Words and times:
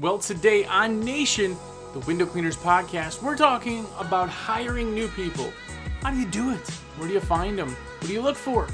Well, 0.00 0.16
today 0.18 0.64
on 0.64 1.00
Nation, 1.00 1.58
the 1.92 1.98
Window 2.00 2.24
Cleaners 2.24 2.56
podcast, 2.56 3.22
we're 3.22 3.36
talking 3.36 3.84
about 3.98 4.30
hiring 4.30 4.94
new 4.94 5.08
people. 5.08 5.52
How 6.00 6.10
do 6.10 6.16
you 6.16 6.26
do 6.26 6.52
it? 6.52 6.66
Where 6.96 7.06
do 7.06 7.12
you 7.12 7.20
find 7.20 7.58
them? 7.58 7.68
What 7.68 8.06
do 8.06 8.14
you 8.14 8.22
look 8.22 8.36
for? 8.36 8.66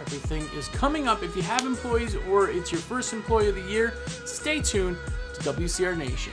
Everything 0.00 0.40
is 0.58 0.68
coming 0.68 1.06
up. 1.06 1.22
If 1.22 1.36
you 1.36 1.42
have 1.42 1.66
employees 1.66 2.16
or 2.26 2.48
it's 2.48 2.72
your 2.72 2.80
first 2.80 3.12
employee 3.12 3.50
of 3.50 3.56
the 3.56 3.70
year, 3.70 3.92
stay 4.24 4.62
tuned 4.62 4.96
to 5.34 5.40
WCR 5.42 5.94
Nation. 5.94 6.32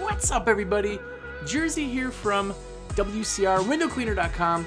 What's 0.00 0.30
up, 0.30 0.48
everybody? 0.48 0.98
Jersey 1.44 1.86
here 1.86 2.10
from 2.10 2.54
WCRWindowCleaner.com, 2.94 4.66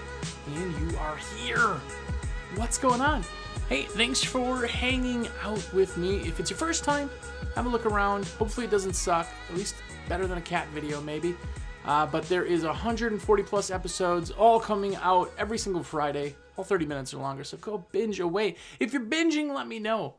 and 0.54 0.92
you 0.92 0.98
are 1.00 1.18
here. 1.36 1.80
What's 2.57 2.77
going 2.77 2.99
on? 2.99 3.23
Hey, 3.70 3.83
thanks 3.83 4.21
for 4.21 4.68
hanging 4.68 5.29
out 5.42 5.73
with 5.73 5.96
me. 5.96 6.18
If 6.18 6.37
it's 6.37 6.50
your 6.50 6.57
first 6.57 6.83
time, 6.83 7.09
have 7.55 7.65
a 7.65 7.69
look 7.69 7.86
around. 7.86 8.25
Hopefully, 8.37 8.65
it 8.65 8.69
doesn't 8.69 8.93
suck. 8.93 9.25
At 9.50 9.55
least 9.55 9.75
better 10.09 10.28
than 10.28 10.37
a 10.37 10.42
cat 10.42 10.68
video, 10.73 11.00
maybe. 11.00 11.33
Uh, 11.86 12.06
but 12.06 12.28
there 12.28 12.43
is 12.43 12.65
140 12.65 13.43
plus 13.43 13.71
episodes, 13.71 14.32
all 14.32 14.59
coming 14.59 14.97
out 14.97 15.32
every 15.37 15.57
single 15.57 15.82
Friday, 15.82 16.36
all 16.57 16.65
30 16.65 16.86
minutes 16.86 17.14
or 17.14 17.21
longer. 17.21 17.45
So 17.45 17.56
go 17.56 17.86
binge 17.93 18.19
away. 18.19 18.57
If 18.81 18.92
you're 18.92 19.06
binging, 19.06 19.56
let 19.56 19.65
me 19.65 19.79
know. 19.79 20.15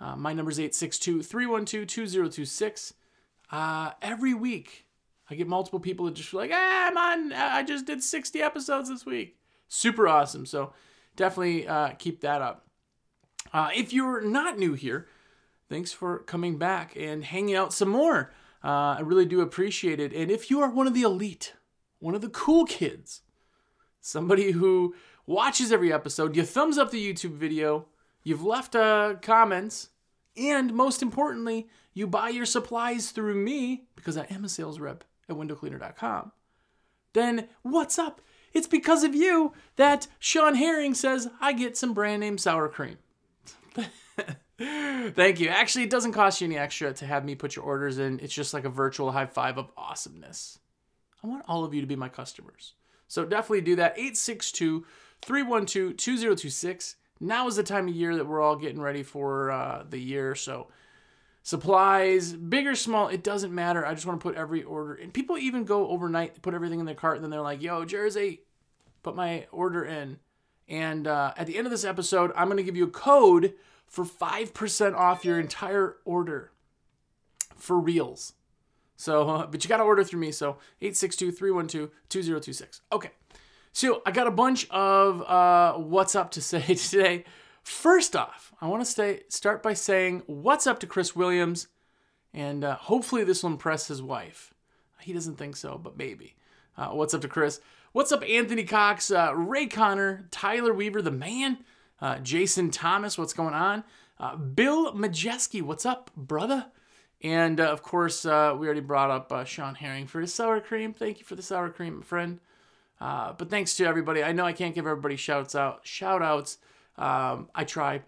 Uh, 0.00 0.16
my 0.16 0.32
number 0.32 0.50
is 0.50 0.58
862 0.58 1.22
312 1.22 1.86
2026. 1.86 2.94
Uh, 3.52 3.90
every 4.00 4.32
week, 4.32 4.86
I 5.28 5.34
get 5.34 5.46
multiple 5.46 5.80
people 5.80 6.06
that 6.06 6.14
just 6.14 6.32
like, 6.32 6.50
ah, 6.50 6.86
I'm 6.86 6.96
on, 6.96 7.32
I 7.34 7.62
just 7.62 7.84
did 7.84 8.02
60 8.02 8.40
episodes 8.40 8.88
this 8.88 9.04
week. 9.04 9.36
Super 9.68 10.08
awesome. 10.08 10.46
So 10.46 10.72
definitely 11.18 11.68
uh, 11.68 11.90
keep 11.98 12.22
that 12.22 12.40
up. 12.40 12.66
Uh, 13.52 13.68
if 13.74 13.92
you're 13.92 14.22
not 14.22 14.58
new 14.58 14.72
here, 14.72 15.08
thanks 15.68 15.92
for 15.92 16.20
coming 16.20 16.56
back 16.56 16.96
and 16.96 17.24
hanging 17.24 17.54
out 17.54 17.74
some 17.74 17.90
more. 17.90 18.32
Uh, 18.64 18.96
I 18.96 19.00
really 19.00 19.26
do 19.26 19.42
appreciate 19.42 20.00
it. 20.00 20.14
And 20.14 20.30
if 20.30 20.50
you 20.50 20.60
are 20.60 20.70
one 20.70 20.86
of 20.86 20.94
the 20.94 21.02
elite, 21.02 21.54
one 21.98 22.14
of 22.14 22.22
the 22.22 22.30
cool 22.30 22.64
kids, 22.64 23.22
somebody 24.00 24.52
who 24.52 24.94
watches 25.26 25.70
every 25.70 25.92
episode, 25.92 26.36
you 26.36 26.44
thumbs 26.44 26.78
up 26.78 26.90
the 26.90 27.14
YouTube 27.14 27.34
video, 27.34 27.86
you've 28.22 28.44
left 28.44 28.74
uh, 28.74 29.14
comments, 29.20 29.90
and 30.36 30.72
most 30.72 31.02
importantly, 31.02 31.68
you 31.92 32.06
buy 32.06 32.28
your 32.28 32.46
supplies 32.46 33.10
through 33.10 33.34
me 33.34 33.84
because 33.96 34.16
I 34.16 34.26
am 34.30 34.44
a 34.44 34.48
sales 34.48 34.78
rep 34.78 35.04
at 35.28 35.36
windowcleaner.com, 35.36 36.32
then 37.12 37.48
what's 37.62 37.98
up? 37.98 38.20
It's 38.52 38.66
because 38.66 39.04
of 39.04 39.14
you 39.14 39.52
that 39.76 40.06
Sean 40.18 40.54
Herring 40.54 40.94
says 40.94 41.28
I 41.40 41.52
get 41.52 41.76
some 41.76 41.94
brand 41.94 42.20
name 42.20 42.38
sour 42.38 42.68
cream. 42.68 42.98
Thank 44.58 45.38
you. 45.38 45.48
Actually, 45.48 45.84
it 45.84 45.90
doesn't 45.90 46.12
cost 46.12 46.40
you 46.40 46.46
any 46.46 46.58
extra 46.58 46.92
to 46.92 47.06
have 47.06 47.24
me 47.24 47.34
put 47.34 47.54
your 47.54 47.64
orders 47.64 47.98
in. 47.98 48.18
It's 48.20 48.34
just 48.34 48.52
like 48.52 48.64
a 48.64 48.70
virtual 48.70 49.12
high 49.12 49.26
five 49.26 49.56
of 49.58 49.70
awesomeness. 49.76 50.58
I 51.22 51.26
want 51.28 51.44
all 51.46 51.64
of 51.64 51.74
you 51.74 51.80
to 51.80 51.86
be 51.86 51.96
my 51.96 52.08
customers. 52.08 52.74
So 53.06 53.24
definitely 53.24 53.62
do 53.62 53.76
that. 53.76 53.92
862 53.92 54.84
312 55.22 55.96
2026. 55.96 56.96
Now 57.20 57.46
is 57.48 57.56
the 57.56 57.62
time 57.62 57.88
of 57.88 57.94
year 57.94 58.16
that 58.16 58.26
we're 58.26 58.40
all 58.40 58.56
getting 58.56 58.80
ready 58.80 59.02
for 59.02 59.50
uh, 59.50 59.84
the 59.88 59.98
year. 59.98 60.34
So 60.34 60.68
supplies, 61.42 62.32
big 62.32 62.66
or 62.66 62.74
small, 62.74 63.08
it 63.08 63.22
doesn't 63.22 63.54
matter. 63.54 63.84
I 63.84 63.94
just 63.94 64.06
want 64.06 64.20
to 64.20 64.22
put 64.22 64.36
every 64.36 64.62
order. 64.62 64.94
And 64.94 65.12
people 65.12 65.38
even 65.38 65.64
go 65.64 65.88
overnight, 65.88 66.40
put 66.42 66.54
everything 66.54 66.80
in 66.80 66.86
their 66.86 66.94
cart, 66.94 67.16
and 67.16 67.24
then 67.24 67.30
they're 67.30 67.40
like, 67.40 67.62
yo, 67.62 67.84
Jersey, 67.84 68.42
put 69.02 69.16
my 69.16 69.46
order 69.50 69.84
in. 69.84 70.18
And 70.68 71.06
uh, 71.06 71.32
at 71.36 71.46
the 71.46 71.56
end 71.56 71.66
of 71.66 71.70
this 71.70 71.84
episode, 71.84 72.32
I'm 72.36 72.48
going 72.48 72.58
to 72.58 72.62
give 72.62 72.76
you 72.76 72.84
a 72.84 72.90
code 72.90 73.54
for 73.86 74.04
5% 74.04 74.94
off 74.94 75.24
your 75.24 75.40
entire 75.40 75.96
order 76.04 76.52
for 77.56 77.78
reals. 77.78 78.34
So, 78.96 79.28
uh, 79.28 79.46
but 79.50 79.64
you 79.64 79.68
got 79.68 79.78
to 79.78 79.84
order 79.84 80.04
through 80.04 80.20
me. 80.20 80.32
So 80.32 80.58
862 80.80 81.32
312 81.32 81.90
2026. 82.08 82.82
Okay. 82.92 83.10
So 83.72 84.02
I 84.04 84.10
got 84.10 84.26
a 84.26 84.32
bunch 84.32 84.68
of 84.70 85.22
uh, 85.22 85.74
what's 85.74 86.14
up 86.14 86.32
to 86.32 86.42
say 86.42 86.60
today. 86.74 87.24
First 87.68 88.16
off, 88.16 88.50
I 88.62 88.66
want 88.66 88.82
to 88.82 88.90
stay, 88.90 89.20
start 89.28 89.62
by 89.62 89.74
saying 89.74 90.22
what's 90.26 90.66
up 90.66 90.80
to 90.80 90.86
Chris 90.86 91.14
Williams, 91.14 91.68
and 92.32 92.64
uh, 92.64 92.76
hopefully 92.76 93.24
this 93.24 93.42
will 93.42 93.50
impress 93.50 93.88
his 93.88 94.00
wife. 94.00 94.54
He 95.02 95.12
doesn't 95.12 95.36
think 95.36 95.54
so, 95.54 95.76
but 95.76 95.96
maybe. 95.96 96.34
Uh, 96.78 96.88
what's 96.88 97.12
up 97.12 97.20
to 97.20 97.28
Chris? 97.28 97.60
What's 97.92 98.10
up, 98.10 98.24
Anthony 98.26 98.64
Cox, 98.64 99.10
uh, 99.10 99.34
Ray 99.36 99.66
Connor, 99.66 100.28
Tyler 100.30 100.72
Weaver, 100.72 101.02
the 101.02 101.10
man, 101.10 101.58
uh, 102.00 102.20
Jason 102.20 102.70
Thomas, 102.70 103.18
what's 103.18 103.34
going 103.34 103.54
on? 103.54 103.84
Uh, 104.18 104.36
Bill 104.36 104.94
Majeski, 104.94 105.60
what's 105.60 105.84
up, 105.84 106.10
brother? 106.16 106.68
And 107.22 107.60
uh, 107.60 107.64
of 107.64 107.82
course, 107.82 108.24
we 108.24 108.30
already 108.30 108.80
brought 108.80 109.10
up 109.10 109.46
Sean 109.46 109.74
Herring 109.74 110.06
for 110.06 110.22
his 110.22 110.32
sour 110.32 110.60
cream. 110.62 110.94
Thank 110.94 111.18
you 111.18 111.26
for 111.26 111.36
the 111.36 111.42
sour 111.42 111.68
cream, 111.68 112.00
friend. 112.00 112.40
but 112.98 113.50
thanks 113.50 113.76
to 113.76 113.84
everybody. 113.84 114.24
I 114.24 114.32
know 114.32 114.46
I 114.46 114.54
can't 114.54 114.74
give 114.74 114.86
everybody 114.86 115.16
shouts 115.16 115.54
out, 115.54 115.80
shout 115.86 116.22
outs. 116.22 116.56
Um, 116.98 117.48
I 117.54 117.64
try. 117.64 118.02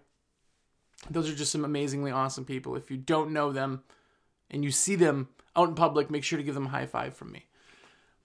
Those 1.09 1.29
are 1.29 1.35
just 1.35 1.51
some 1.51 1.65
amazingly 1.65 2.11
awesome 2.11 2.45
people. 2.45 2.75
If 2.75 2.91
you 2.91 2.97
don't 2.97 3.31
know 3.31 3.51
them 3.51 3.81
and 4.51 4.63
you 4.63 4.69
see 4.69 4.95
them 4.95 5.29
out 5.55 5.69
in 5.69 5.75
public, 5.75 6.11
make 6.11 6.23
sure 6.23 6.37
to 6.37 6.43
give 6.43 6.53
them 6.53 6.67
a 6.67 6.69
high 6.69 6.85
five 6.85 7.15
from 7.15 7.31
me. 7.31 7.45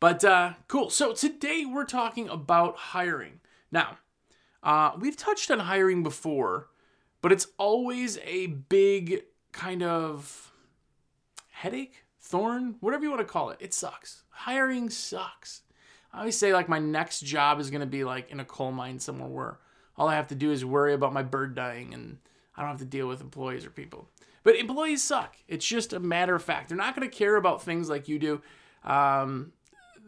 But 0.00 0.24
uh, 0.24 0.54
cool. 0.68 0.90
So 0.90 1.14
today 1.14 1.64
we're 1.64 1.84
talking 1.84 2.28
about 2.28 2.76
hiring. 2.76 3.40
Now, 3.72 3.98
uh, 4.62 4.92
we've 4.98 5.16
touched 5.16 5.50
on 5.50 5.60
hiring 5.60 6.02
before, 6.02 6.68
but 7.22 7.32
it's 7.32 7.46
always 7.56 8.18
a 8.18 8.46
big 8.46 9.22
kind 9.52 9.82
of 9.82 10.52
headache, 11.48 12.04
thorn, 12.20 12.76
whatever 12.80 13.04
you 13.04 13.10
want 13.10 13.20
to 13.20 13.32
call 13.32 13.50
it. 13.50 13.58
It 13.60 13.72
sucks. 13.72 14.24
Hiring 14.28 14.90
sucks. 14.90 15.62
I 16.12 16.20
always 16.20 16.36
say 16.36 16.52
like 16.52 16.68
my 16.68 16.78
next 16.78 17.20
job 17.20 17.58
is 17.60 17.70
going 17.70 17.80
to 17.80 17.86
be 17.86 18.04
like 18.04 18.30
in 18.30 18.40
a 18.40 18.44
coal 18.44 18.72
mine 18.72 18.98
somewhere 18.98 19.28
where 19.28 19.58
all 19.96 20.08
I 20.08 20.14
have 20.14 20.28
to 20.28 20.34
do 20.34 20.52
is 20.52 20.64
worry 20.64 20.94
about 20.94 21.12
my 21.12 21.22
bird 21.22 21.54
dying 21.54 21.94
and 21.94 22.18
I 22.56 22.62
don't 22.62 22.70
have 22.70 22.80
to 22.80 22.84
deal 22.84 23.08
with 23.08 23.20
employees 23.20 23.64
or 23.64 23.70
people. 23.70 24.08
But 24.42 24.56
employees 24.56 25.02
suck. 25.02 25.36
It's 25.48 25.66
just 25.66 25.92
a 25.92 26.00
matter 26.00 26.34
of 26.34 26.42
fact. 26.42 26.68
They're 26.68 26.78
not 26.78 26.94
going 26.94 27.08
to 27.08 27.14
care 27.14 27.36
about 27.36 27.62
things 27.62 27.88
like 27.88 28.08
you 28.08 28.18
do. 28.18 28.40
Um, 28.84 29.52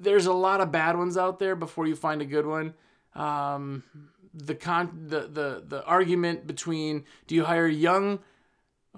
there's 0.01 0.27
a 0.27 0.33
lot 0.33 0.61
of 0.61 0.71
bad 0.71 0.97
ones 0.97 1.17
out 1.17 1.39
there 1.39 1.57
before 1.57 1.87
you 1.87 1.97
find 1.97 2.23
a 2.23 2.25
good 2.25 2.47
one. 2.47 2.75
Um, 3.15 3.83
the 4.33 4.55
con 4.55 5.07
the, 5.09 5.21
the 5.21 5.65
the 5.67 5.85
argument 5.85 6.47
between 6.47 7.05
do 7.27 7.35
you 7.35 7.45
hire 7.45 7.67
young 7.67 8.21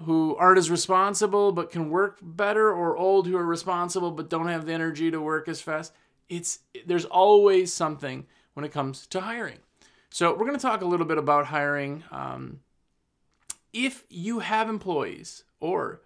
who 0.01 0.35
aren't 0.35 0.57
as 0.57 0.69
responsible 0.69 1.51
but 1.51 1.71
can 1.71 1.89
work 1.89 2.19
better 2.21 2.71
or 2.71 2.97
old 2.97 3.27
who 3.27 3.37
are 3.37 3.45
responsible 3.45 4.11
but 4.11 4.29
don't 4.29 4.47
have 4.47 4.65
the 4.65 4.73
energy 4.73 5.09
to 5.09 5.21
work 5.21 5.47
as 5.47 5.61
fast 5.61 5.93
it's 6.29 6.59
there's 6.85 7.05
always 7.05 7.73
something 7.73 8.25
when 8.53 8.65
it 8.65 8.71
comes 8.71 9.07
to 9.07 9.21
hiring 9.21 9.59
so 10.11 10.31
we're 10.31 10.45
going 10.45 10.57
to 10.57 10.61
talk 10.61 10.81
a 10.81 10.85
little 10.85 11.05
bit 11.05 11.17
about 11.17 11.47
hiring 11.47 12.03
um, 12.11 12.59
if 13.73 14.05
you 14.09 14.39
have 14.39 14.69
employees 14.69 15.43
or 15.59 16.01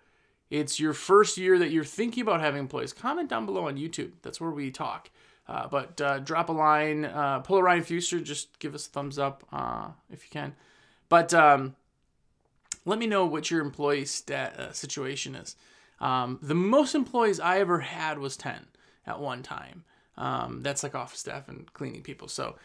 it's 0.52 0.80
your 0.80 0.94
first 0.94 1.38
year 1.38 1.58
that 1.58 1.72
you're 1.72 1.84
thinking 1.84 2.22
about 2.22 2.40
having 2.40 2.60
employees, 2.60 2.94
comment 2.94 3.30
down 3.30 3.46
below 3.46 3.68
on 3.68 3.78
YouTube. 3.78 4.12
That's 4.22 4.40
where 4.40 4.52
we 4.52 4.70
talk. 4.70 5.10
Uh, 5.48 5.68
but 5.68 6.00
uh, 6.02 6.20
drop 6.20 6.50
a 6.50 6.52
line, 6.52 7.06
uh, 7.06 7.40
pull 7.40 7.58
a 7.58 7.64
Ryan 7.64 7.84
Fuster, 7.84 8.24
just 8.24 8.58
give 8.60 8.74
us 8.74 8.88
a 8.88 8.90
thumbs 8.90 9.20
up 9.20 9.44
uh, 9.52 9.90
if 10.12 10.24
you 10.24 10.30
can. 10.30 10.56
But 11.10 11.34
um, 11.34 11.76
let 12.86 13.00
me 13.00 13.08
know 13.08 13.26
what 13.26 13.50
your 13.50 13.62
employee 13.62 14.06
stat, 14.06 14.60
uh, 14.60 14.72
situation 14.72 15.36
is. 15.36 15.56
Um, 16.00 16.40
the 16.42 16.56
most 16.56 16.94
employees 16.94 17.40
I 17.40 17.60
ever 17.60 17.80
had 17.80 18.20
was 18.20 18.38
10 18.38 18.68
at 19.08 19.20
one 19.20 19.44
time. 19.44 19.84
Um, 20.18 20.62
that's 20.62 20.84
like 20.84 20.96
office 20.96 21.20
staff 21.20 21.48
and 21.48 21.72
cleaning 21.74 22.02
people. 22.02 22.28
So 22.28 22.56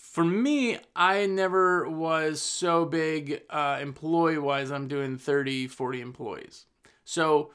for 0.00 0.24
me, 0.24 0.78
I 0.96 1.26
never 1.26 1.88
was 1.88 2.40
so 2.40 2.84
big 2.84 3.42
uh, 3.50 3.78
employee 3.80 4.38
wise. 4.38 4.70
I'm 4.70 4.88
doing 4.88 5.18
30, 5.18 5.66
40 5.68 6.00
employees. 6.00 6.66
So 7.04 7.50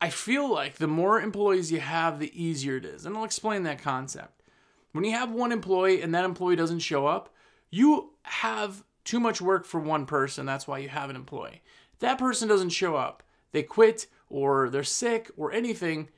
I 0.00 0.10
feel 0.10 0.52
like 0.52 0.76
the 0.76 0.88
more 0.88 1.20
employees 1.20 1.72
you 1.72 1.80
have, 1.80 2.18
the 2.18 2.30
easier 2.40 2.76
it 2.76 2.84
is. 2.84 3.06
And 3.06 3.16
I'll 3.16 3.24
explain 3.24 3.62
that 3.62 3.82
concept. 3.82 4.42
When 4.92 5.04
you 5.04 5.12
have 5.12 5.30
one 5.30 5.52
employee 5.52 6.02
and 6.02 6.14
that 6.14 6.24
employee 6.24 6.56
doesn't 6.56 6.80
show 6.80 7.06
up, 7.06 7.34
you 7.70 8.12
have 8.22 8.84
too 9.04 9.20
much 9.20 9.40
work 9.40 9.64
for 9.64 9.80
one 9.80 10.06
person. 10.06 10.46
That's 10.46 10.68
why 10.68 10.78
you 10.78 10.88
have 10.88 11.10
an 11.10 11.16
employee. 11.16 11.62
That 12.00 12.18
person 12.18 12.48
doesn't 12.48 12.70
show 12.70 12.96
up, 12.96 13.22
they 13.52 13.62
quit 13.62 14.06
or 14.28 14.68
they're 14.68 14.84
sick 14.84 15.30
or 15.36 15.52
anything, 15.52 16.08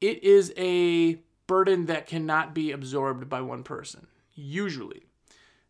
it 0.00 0.22
is 0.22 0.52
a 0.56 1.18
burden 1.46 1.86
that 1.86 2.06
cannot 2.06 2.54
be 2.54 2.70
absorbed 2.70 3.28
by 3.28 3.40
one 3.40 3.62
person, 3.62 4.06
usually. 4.34 5.05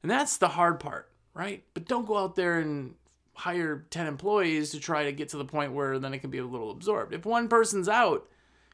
And 0.03 0.11
that's 0.11 0.37
the 0.37 0.49
hard 0.49 0.81
part, 0.81 1.11
right? 1.35 1.65
But 1.75 1.87
don't 1.87 2.07
go 2.07 2.17
out 2.17 2.37
there 2.37 2.61
and 2.61 2.95
hire 3.35 3.87
10 3.91 4.07
employees 4.07 4.71
to 4.71 4.81
try 4.81 5.05
to 5.05 5.13
get 5.13 5.29
to 5.31 5.37
the 5.37 5.45
point 5.45 5.73
where 5.73 5.99
then 5.99 6.15
it 6.15 6.21
can 6.21 6.31
be 6.31 6.39
a 6.39 6.47
little 6.47 6.71
absorbed. 6.71 7.13
If 7.13 7.27
one 7.27 7.49
person's 7.49 7.89
out, 7.89 8.27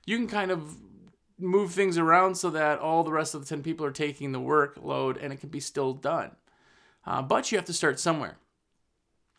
you 0.06 0.16
can 0.16 0.28
kind 0.28 0.50
of 0.50 0.76
move 1.38 1.72
things 1.72 1.98
around 1.98 2.36
so 2.36 2.50
that 2.50 2.78
all 2.78 3.02
the 3.02 3.12
rest 3.12 3.34
of 3.34 3.42
the 3.42 3.48
10 3.48 3.62
people 3.62 3.84
are 3.84 3.90
taking 3.90 4.32
the 4.32 4.40
workload 4.40 5.22
and 5.22 5.32
it 5.32 5.40
can 5.40 5.48
be 5.48 5.60
still 5.60 5.92
done. 5.92 6.30
Uh, 7.04 7.20
but 7.20 7.50
you 7.50 7.58
have 7.58 7.64
to 7.64 7.72
start 7.72 7.98
somewhere. 7.98 8.36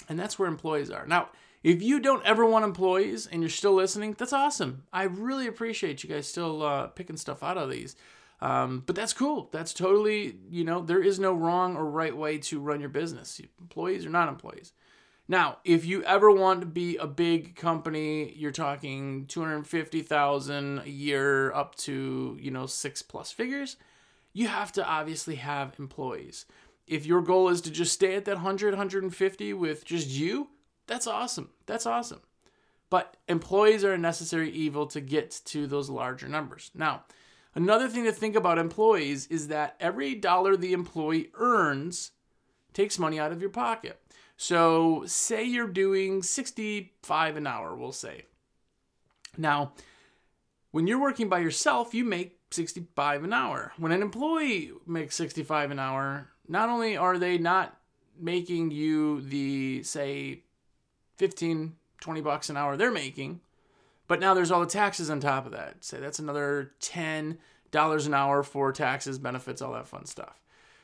And 0.09 0.19
that's 0.19 0.37
where 0.37 0.49
employees 0.49 0.89
are. 0.91 1.07
Now, 1.07 1.29
if 1.63 1.81
you 1.81 2.01
don't 2.01 2.25
ever 2.25 2.45
want 2.45 2.65
employees 2.65 3.25
and 3.25 3.41
you're 3.41 3.49
still 3.49 3.73
listening, 3.73 4.15
that's 4.17 4.33
awesome. 4.33 4.83
I 4.91 5.03
really 5.03 5.47
appreciate 5.47 6.03
you 6.03 6.09
guys 6.09 6.27
still 6.27 6.61
uh, 6.61 6.87
picking 6.87 7.15
stuff 7.15 7.41
out 7.41 7.57
of 7.57 7.69
these. 7.69 7.95
Um, 8.43 8.83
but 8.85 8.97
that's 8.97 9.13
cool. 9.13 9.47
That's 9.53 9.73
totally, 9.73 10.35
you 10.49 10.65
know, 10.65 10.81
there 10.81 11.01
is 11.01 11.17
no 11.17 11.31
wrong 11.31 11.77
or 11.77 11.85
right 11.85 12.15
way 12.15 12.39
to 12.39 12.59
run 12.59 12.81
your 12.81 12.89
business. 12.89 13.39
Employees 13.61 14.05
or 14.05 14.09
not 14.09 14.27
employees. 14.27 14.73
Now, 15.29 15.59
if 15.63 15.85
you 15.85 16.03
ever 16.03 16.29
want 16.29 16.59
to 16.59 16.65
be 16.65 16.97
a 16.97 17.07
big 17.07 17.55
company, 17.55 18.33
you're 18.35 18.51
talking 18.51 19.27
250,000 19.27 20.79
a 20.79 20.89
year 20.89 21.53
up 21.53 21.75
to, 21.75 22.37
you 22.37 22.51
know, 22.51 22.65
6 22.65 23.01
plus 23.03 23.31
figures, 23.31 23.77
you 24.33 24.47
have 24.47 24.73
to 24.73 24.85
obviously 24.85 25.35
have 25.35 25.79
employees. 25.79 26.45
If 26.85 27.05
your 27.05 27.21
goal 27.21 27.47
is 27.47 27.61
to 27.61 27.71
just 27.71 27.93
stay 27.93 28.15
at 28.15 28.25
that 28.25 28.35
100, 28.35 28.73
150 28.73 29.53
with 29.53 29.85
just 29.85 30.09
you, 30.09 30.49
that's 30.85 31.07
awesome. 31.07 31.51
That's 31.65 31.85
awesome. 31.85 32.19
But 32.89 33.15
employees 33.29 33.85
are 33.85 33.93
a 33.93 33.97
necessary 33.97 34.51
evil 34.51 34.85
to 34.87 34.99
get 34.99 35.39
to 35.45 35.65
those 35.65 35.89
larger 35.89 36.27
numbers. 36.27 36.69
Now, 36.75 37.05
another 37.55 37.87
thing 37.87 38.03
to 38.05 38.11
think 38.11 38.35
about 38.35 38.57
employees 38.57 39.27
is 39.27 39.47
that 39.47 39.75
every 39.79 40.15
dollar 40.15 40.55
the 40.55 40.73
employee 40.73 41.29
earns 41.35 42.11
takes 42.73 42.99
money 42.99 43.19
out 43.19 43.31
of 43.31 43.41
your 43.41 43.49
pocket. 43.49 43.99
So, 44.35 45.03
say 45.05 45.43
you're 45.43 45.67
doing 45.67 46.23
65 46.23 47.37
an 47.37 47.47
hour, 47.47 47.75
we'll 47.75 47.91
say. 47.91 48.25
Now, 49.37 49.73
when 50.71 50.87
you're 50.87 50.99
working 50.99 51.29
by 51.29 51.39
yourself, 51.39 51.93
you 51.93 52.03
make 52.03 52.39
65 52.51 53.23
an 53.23 53.33
hour. 53.33 53.73
When 53.77 53.91
an 53.91 54.01
employee 54.01 54.71
makes 54.87 55.15
65 55.15 55.71
an 55.71 55.79
hour, 55.79 56.29
not 56.47 56.69
only 56.69 56.97
are 56.97 57.17
they 57.17 57.37
not 57.37 57.77
making 58.19 58.71
you 58.71 59.21
the 59.21 59.81
say 59.83 60.41
15 61.17 61.75
20 61.99 62.21
bucks 62.21 62.49
an 62.49 62.57
hour 62.57 62.75
they're 62.75 62.91
making, 62.91 63.39
but 64.13 64.19
now 64.19 64.35
there's 64.35 64.51
all 64.51 64.59
the 64.59 64.67
taxes 64.67 65.09
on 65.09 65.19
top 65.19 65.47
of 65.47 65.53
that. 65.53 65.83
Say 65.83 65.99
that's 65.99 66.19
another 66.19 66.73
$10 66.81 67.35
an 67.73 68.13
hour 68.13 68.43
for 68.43 68.71
taxes, 68.71 69.17
benefits, 69.17 69.59
all 69.59 69.73
that 69.73 69.87
fun 69.87 70.05
stuff. 70.05 70.39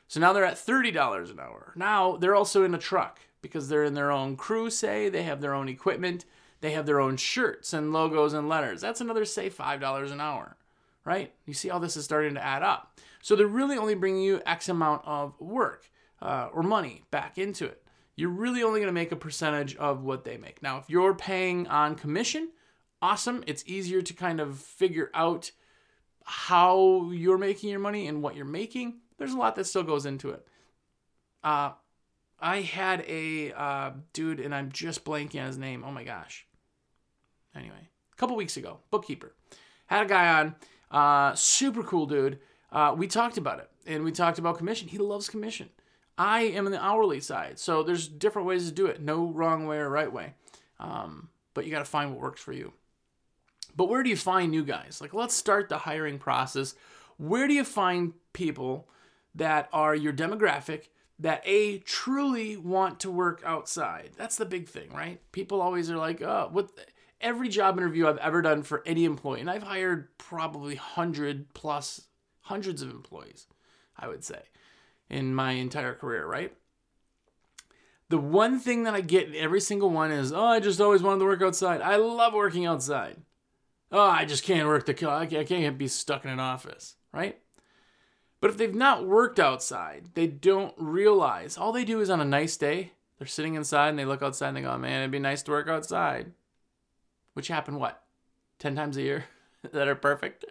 So 0.07 0.19
now 0.19 0.33
they're 0.33 0.43
at 0.43 0.55
$30 0.55 1.29
an 1.29 1.39
hour. 1.39 1.71
Now 1.75 2.17
they're 2.17 2.33
also 2.33 2.63
in 2.63 2.73
a 2.73 2.79
truck 2.79 3.19
because 3.43 3.69
they're 3.69 3.83
in 3.83 3.93
their 3.93 4.11
own 4.11 4.35
crew, 4.35 4.71
say, 4.71 5.09
they 5.09 5.21
have 5.21 5.41
their 5.41 5.53
own 5.53 5.69
equipment, 5.69 6.25
they 6.61 6.71
have 6.71 6.87
their 6.87 6.99
own 6.99 7.17
shirts 7.17 7.71
and 7.71 7.93
logos 7.93 8.33
and 8.33 8.49
letters. 8.49 8.81
That's 8.81 8.99
another, 8.99 9.25
say, 9.25 9.51
$5 9.51 10.11
an 10.11 10.19
hour, 10.19 10.57
right? 11.05 11.31
You 11.45 11.53
see 11.53 11.69
how 11.69 11.77
this 11.77 11.95
is 11.95 12.05
starting 12.05 12.33
to 12.33 12.43
add 12.43 12.63
up. 12.63 12.99
So 13.21 13.35
they're 13.35 13.45
really 13.45 13.77
only 13.77 13.93
bringing 13.93 14.23
you 14.23 14.41
X 14.47 14.69
amount 14.69 15.03
of 15.05 15.39
work 15.39 15.91
uh, 16.19 16.49
or 16.51 16.63
money 16.63 17.03
back 17.11 17.37
into 17.37 17.65
it. 17.65 17.83
You're 18.15 18.29
really 18.29 18.63
only 18.63 18.79
going 18.79 18.89
to 18.89 18.91
make 18.91 19.11
a 19.11 19.15
percentage 19.15 19.75
of 19.75 20.01
what 20.01 20.23
they 20.23 20.37
make. 20.37 20.63
Now, 20.63 20.79
if 20.79 20.89
you're 20.89 21.13
paying 21.13 21.67
on 21.67 21.93
commission, 21.93 22.49
awesome. 23.01 23.43
It's 23.47 23.63
easier 23.65 24.01
to 24.01 24.13
kind 24.13 24.39
of 24.39 24.57
figure 24.59 25.09
out 25.13 25.51
how 26.25 27.09
you're 27.11 27.37
making 27.37 27.69
your 27.69 27.79
money 27.79 28.07
and 28.07 28.21
what 28.21 28.35
you're 28.35 28.45
making. 28.45 28.99
There's 29.17 29.33
a 29.33 29.37
lot 29.37 29.55
that 29.55 29.65
still 29.65 29.83
goes 29.83 30.05
into 30.05 30.29
it. 30.29 30.47
Uh, 31.43 31.71
I 32.39 32.61
had 32.61 33.03
a 33.07 33.51
uh, 33.53 33.91
dude, 34.13 34.39
and 34.39 34.53
I'm 34.53 34.71
just 34.71 35.03
blanking 35.03 35.41
on 35.41 35.47
his 35.47 35.57
name. 35.57 35.83
Oh 35.85 35.91
my 35.91 36.03
gosh. 36.03 36.45
Anyway, 37.55 37.89
a 38.13 38.15
couple 38.15 38.35
weeks 38.35 38.57
ago, 38.57 38.79
bookkeeper 38.91 39.33
had 39.87 40.05
a 40.05 40.09
guy 40.09 40.39
on, 40.39 40.55
uh, 40.91 41.35
super 41.35 41.83
cool 41.83 42.05
dude. 42.05 42.39
Uh, 42.71 42.93
we 42.95 43.07
talked 43.07 43.37
about 43.37 43.59
it, 43.59 43.69
and 43.87 44.03
we 44.03 44.11
talked 44.11 44.37
about 44.37 44.57
commission. 44.57 44.87
He 44.87 44.99
loves 44.99 45.29
commission. 45.29 45.69
I 46.17 46.41
am 46.41 46.65
in 46.65 46.71
the 46.71 46.83
hourly 46.83 47.21
side, 47.21 47.57
so 47.57 47.81
there's 47.81 48.07
different 48.07 48.47
ways 48.47 48.67
to 48.67 48.71
do 48.73 48.85
it. 48.85 49.01
No 49.01 49.31
wrong 49.31 49.65
way 49.65 49.77
or 49.77 49.89
right 49.89 50.11
way, 50.11 50.33
um, 50.79 51.29
but 51.53 51.65
you 51.65 51.71
got 51.71 51.79
to 51.79 51.85
find 51.85 52.11
what 52.11 52.21
works 52.21 52.41
for 52.41 52.51
you. 52.51 52.73
But 53.75 53.89
where 53.89 54.03
do 54.03 54.09
you 54.09 54.17
find 54.17 54.51
new 54.51 54.63
guys? 54.63 54.99
Like, 55.01 55.13
let's 55.13 55.33
start 55.33 55.69
the 55.69 55.79
hiring 55.79 56.19
process. 56.19 56.75
Where 57.17 57.47
do 57.47 57.53
you 57.53 57.63
find 57.63 58.13
people 58.33 58.87
that 59.35 59.69
are 59.71 59.95
your 59.95 60.13
demographic? 60.13 60.87
that 61.19 61.43
a 61.45 61.79
truly 61.79 62.55
want 62.55 63.01
to 63.01 63.11
work 63.11 63.43
outside. 63.45 64.11
That's 64.17 64.37
the 64.37 64.45
big 64.45 64.69
thing, 64.69 64.89
right? 64.93 65.19
People 65.31 65.61
always 65.61 65.91
are 65.91 65.97
like, 65.97 66.21
"Oh, 66.21 66.47
what 66.51 66.71
every 67.19 67.49
job 67.49 67.77
interview 67.77 68.07
I've 68.07 68.17
ever 68.17 68.41
done 68.41 68.63
for 68.63 68.81
any 68.85 69.03
employee, 69.03 69.41
and 69.41 69.49
I've 69.49 69.63
hired 69.63 70.17
probably 70.17 70.75
100 70.75 71.53
plus 71.53 72.07
hundreds 72.41 72.81
of 72.81 72.89
employees, 72.89 73.47
I 73.97 74.07
would 74.07 74.23
say, 74.23 74.43
in 75.09 75.35
my 75.35 75.51
entire 75.51 75.93
career, 75.93 76.25
right? 76.25 76.55
The 78.07 78.17
one 78.17 78.59
thing 78.59 78.83
that 78.83 78.95
I 78.95 79.01
get 79.01 79.27
in 79.27 79.35
every 79.35 79.61
single 79.61 79.89
one 79.89 80.11
is, 80.11 80.31
"Oh, 80.31 80.45
I 80.45 80.59
just 80.61 80.79
always 80.79 81.03
wanted 81.03 81.19
to 81.19 81.25
work 81.25 81.41
outside. 81.41 81.81
I 81.81 81.97
love 81.97 82.33
working 82.33 82.65
outside." 82.65 83.21
Oh, 83.91 83.99
I 83.99 84.25
just 84.25 84.43
can't 84.43 84.67
work 84.67 84.85
the 84.85 85.09
I 85.09 85.25
can't 85.25 85.77
be 85.77 85.87
stuck 85.87 86.23
in 86.23 86.31
an 86.31 86.39
office, 86.39 86.95
right? 87.11 87.39
But 88.41 88.51
if 88.51 88.57
they've 88.57 88.73
not 88.73 89.07
worked 89.07 89.39
outside, 89.39 90.09
they 90.13 90.27
don't 90.27 90.73
realize. 90.77 91.57
All 91.57 91.71
they 91.71 91.83
do 91.83 91.99
is 91.99 92.09
on 92.09 92.21
a 92.21 92.25
nice 92.25 92.55
day, 92.55 92.93
they're 93.17 93.27
sitting 93.27 93.55
inside 93.55 93.89
and 93.89 93.99
they 93.99 94.05
look 94.05 94.21
outside 94.21 94.49
and 94.49 94.57
they 94.57 94.61
go, 94.61 94.77
man, 94.77 95.01
it'd 95.01 95.11
be 95.11 95.19
nice 95.19 95.43
to 95.43 95.51
work 95.51 95.67
outside. 95.67 96.31
Which 97.33 97.49
happen 97.49 97.75
what? 97.75 98.01
10 98.59 98.75
times 98.75 98.95
a 98.97 99.01
year 99.01 99.25
that 99.71 99.87
are 99.87 99.95
perfect. 99.95 100.45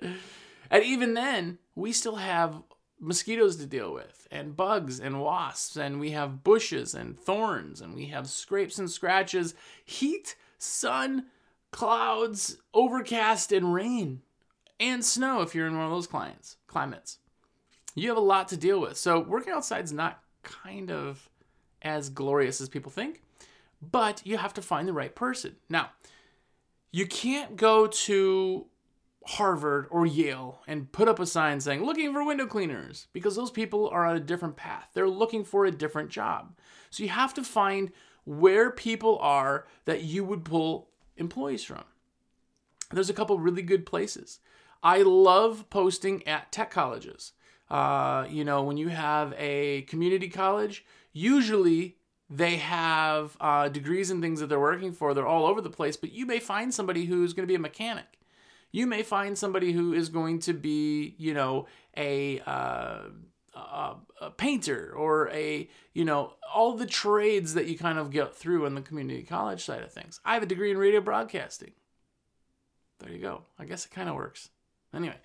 And 0.70 0.85
even 0.85 1.14
then, 1.14 1.58
we 1.75 1.93
still 1.93 2.17
have 2.17 2.62
mosquitoes 3.00 3.56
to 3.56 3.67
deal 3.67 3.94
with, 3.94 4.26
and 4.31 4.56
bugs 4.56 4.99
and 4.99 5.20
wasps, 5.20 5.76
and 5.76 6.00
we 6.00 6.11
have 6.11 6.43
bushes 6.43 6.94
and 6.94 7.19
thorns, 7.19 7.81
and 7.81 7.94
we 7.94 8.06
have 8.06 8.29
scrapes 8.29 8.79
and 8.79 8.90
scratches, 8.90 9.55
heat, 9.85 10.35
sun, 10.58 11.26
clouds, 11.70 12.59
overcast, 12.75 13.53
and 13.53 13.75
rain, 13.75 14.23
and 14.81 15.05
snow 15.05 15.43
if 15.43 15.55
you're 15.55 15.67
in 15.67 15.76
one 15.76 15.87
of 15.87 15.93
those 15.93 16.06
clients, 16.06 16.56
climates 16.67 17.19
you 17.99 18.09
have 18.09 18.19
a 18.19 18.20
lot 18.20 18.49
to 18.49 18.56
deal 18.56 18.81
with. 18.81 18.97
So 18.97 19.20
working 19.20 19.53
outside 19.53 19.85
is 19.85 19.93
not 19.93 20.23
kind 20.43 20.91
of 20.91 21.29
as 21.82 22.09
glorious 22.09 22.61
as 22.61 22.69
people 22.69 22.91
think, 22.91 23.23
but 23.81 24.23
you 24.25 24.38
have 24.38 24.55
to 24.55 24.62
find 24.62 24.88
the 24.88 24.93
right 24.93 25.15
person. 25.15 25.56
Now, 25.69 25.91
you 26.91 27.06
can't 27.06 27.56
go 27.56 27.87
to 27.87 28.67
Harvard 29.26 29.87
or 29.91 30.06
Yale 30.06 30.62
and 30.67 30.91
put 30.91 31.09
up 31.09 31.19
a 31.19 31.26
sign 31.26 31.61
saying 31.61 31.85
looking 31.85 32.12
for 32.12 32.25
window 32.25 32.47
cleaners 32.47 33.09
because 33.12 33.37
those 33.37 33.50
people 33.50 33.88
are 33.91 34.06
on 34.06 34.17
a 34.17 34.21
different 34.21 34.56
path. 34.56 34.88
They're 34.94 35.09
looking 35.09 35.44
for 35.44 35.67
a 35.67 35.71
different 35.71 36.11
job. 36.11 36.56
So 36.91 37.03
you 37.03 37.11
have 37.11 37.35
to 37.35 37.44
find 37.44 37.93
where 38.25 38.71
people 38.71 39.19
are 39.21 39.66
that 39.85 40.02
you 40.02 40.25
would 40.25 40.45
pull 40.45 40.88
employees 41.18 41.64
from. 41.64 41.84
There's 42.90 43.10
a 43.10 43.14
couple 43.14 43.38
really 43.38 43.62
good 43.62 43.84
places. 43.84 44.40
I 44.82 45.02
love 45.02 45.68
posting 45.70 46.26
at 46.26 46.52
tech 46.52 46.70
colleges. 46.70 47.32
Uh, 47.70 48.26
you 48.30 48.44
know, 48.44 48.62
when 48.62 48.76
you 48.76 48.88
have 48.88 49.34
a 49.37 49.82
community 49.82 50.28
college, 50.28 50.84
usually 51.12 51.96
they 52.30 52.56
have 52.56 53.37
uh, 53.40 53.68
degrees 53.68 54.10
and 54.10 54.22
things 54.22 54.40
that 54.40 54.48
they're 54.48 54.60
working 54.60 54.92
for. 54.92 55.12
They're 55.12 55.26
all 55.26 55.46
over 55.46 55.60
the 55.60 55.70
place, 55.70 55.96
but 55.96 56.12
you 56.12 56.26
may 56.26 56.40
find 56.40 56.72
somebody 56.72 57.06
who's 57.06 57.32
going 57.32 57.44
to 57.44 57.50
be 57.50 57.54
a 57.54 57.58
mechanic. 57.58 58.18
You 58.70 58.87
may 58.87 59.02
find 59.02 59.37
somebody 59.37 59.72
who 59.72 59.94
is 59.94 60.10
going 60.10 60.40
to 60.40 60.52
be, 60.52 61.14
you 61.18 61.32
know, 61.32 61.66
a, 61.96 62.40
uh, 62.40 63.04
a, 63.59 63.97
a 64.23 64.31
painter 64.31 64.93
or 64.97 65.31
a, 65.31 65.69
you 65.93 66.05
know, 66.05 66.35
all 66.55 66.75
the 66.75 66.87
trades 66.87 67.55
that 67.55 67.67
you 67.67 67.77
kind 67.77 67.99
of 67.99 68.11
get 68.11 68.35
through 68.35 68.67
in 68.67 68.75
the 68.75 68.81
community 68.81 69.23
college 69.23 69.65
side 69.65 69.83
of 69.83 69.93
things. 69.93 70.21
I 70.25 70.35
have 70.35 70.43
a 70.43 70.47
degree 70.47 70.71
in 70.71 70.79
radio 70.79 71.00
broadcasting. 71.00 71.73
There 73.00 73.12
you 73.12 73.19
go. 73.19 73.43
I 73.59 73.65
guess 73.65 73.85
it 73.85 73.91
kind 73.91 74.09
of 74.09 74.15
works. 74.15 74.50
Anyway, 74.95 75.17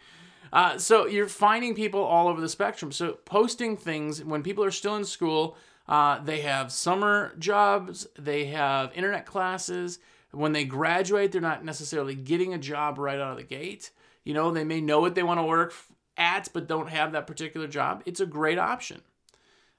uh, 0.51 0.77
so 0.77 1.07
you're 1.07 1.27
finding 1.27 1.73
people 1.73 2.01
all 2.01 2.27
over 2.27 2.41
the 2.41 2.49
spectrum. 2.49 2.91
So 2.91 3.13
posting 3.25 3.77
things 3.77 4.23
when 4.23 4.43
people 4.43 4.63
are 4.63 4.71
still 4.71 4.95
in 4.95 5.05
school, 5.05 5.57
uh, 5.87 6.19
they 6.23 6.41
have 6.41 6.71
summer 6.71 7.33
jobs, 7.39 8.07
they 8.17 8.45
have 8.45 8.91
internet 8.95 9.25
classes. 9.25 9.99
When 10.31 10.51
they 10.51 10.65
graduate, 10.65 11.31
they're 11.31 11.41
not 11.41 11.63
necessarily 11.63 12.15
getting 12.15 12.53
a 12.53 12.57
job 12.57 12.97
right 12.97 13.19
out 13.19 13.31
of 13.31 13.37
the 13.37 13.43
gate. 13.43 13.91
You 14.23 14.33
know, 14.33 14.51
they 14.51 14.63
may 14.63 14.81
know 14.81 14.99
what 14.99 15.15
they 15.15 15.23
want 15.23 15.39
to 15.39 15.43
work 15.43 15.73
at, 16.17 16.49
but 16.53 16.67
don't 16.67 16.89
have 16.89 17.11
that 17.13 17.27
particular 17.27 17.67
job. 17.67 18.03
It's 18.05 18.19
a 18.19 18.25
great 18.25 18.57
option. 18.57 19.01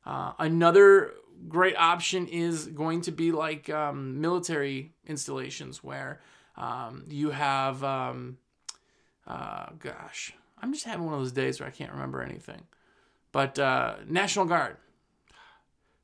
Uh, 0.05 0.33
another 0.39 1.13
great 1.49 1.77
option 1.77 2.27
is 2.27 2.67
going 2.67 3.01
to 3.03 3.13
be 3.13 3.33
like 3.33 3.71
um, 3.71 4.21
military 4.21 4.93
installations 5.07 5.83
where 5.83 6.21
um, 6.57 7.05
you 7.09 7.31
have, 7.31 7.83
um, 7.83 8.39
uh, 9.27 9.67
gosh, 9.79 10.33
I'm 10.61 10.73
just 10.73 10.85
having 10.85 11.05
one 11.05 11.15
of 11.15 11.21
those 11.21 11.33
days 11.33 11.61
where 11.61 11.69
I 11.69 11.73
can't 11.73 11.93
remember 11.93 12.23
anything. 12.23 12.63
But 13.33 13.59
uh, 13.59 13.97
National 14.09 14.45
Guard, 14.45 14.77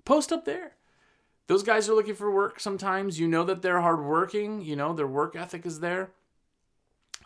post 0.04 0.32
up 0.32 0.44
there. 0.44 0.72
Those 1.46 1.62
guys 1.62 1.88
are 1.88 1.94
looking 1.94 2.14
for 2.14 2.30
work 2.30 2.60
sometimes. 2.60 3.18
You 3.18 3.28
know 3.28 3.44
that 3.44 3.62
they're 3.62 3.80
hardworking. 3.80 4.62
You 4.62 4.76
know 4.76 4.92
their 4.92 5.06
work 5.06 5.34
ethic 5.36 5.66
is 5.66 5.80
there. 5.80 6.10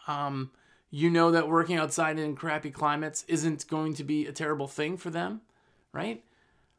Um, 0.06 0.50
you 0.94 1.10
know 1.10 1.32
that 1.32 1.48
working 1.48 1.76
outside 1.76 2.20
in 2.20 2.36
crappy 2.36 2.70
climates 2.70 3.24
isn't 3.26 3.66
going 3.66 3.94
to 3.94 4.04
be 4.04 4.26
a 4.26 4.32
terrible 4.32 4.68
thing 4.68 4.96
for 4.96 5.10
them, 5.10 5.40
right? 5.92 6.22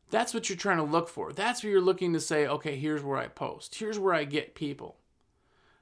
That's 0.09 0.33
what 0.33 0.47
you're 0.47 0.57
trying 0.57 0.77
to 0.77 0.83
look 0.83 1.09
for. 1.09 1.33
That's 1.33 1.61
what 1.61 1.69
you're 1.69 1.81
looking 1.81 2.13
to 2.13 2.21
say, 2.21 2.47
okay, 2.47 2.77
here's 2.77 3.03
where 3.03 3.17
I 3.17 3.27
post. 3.27 3.75
Here's 3.75 3.99
where 3.99 4.13
I 4.13 4.23
get 4.23 4.55
people. 4.55 4.95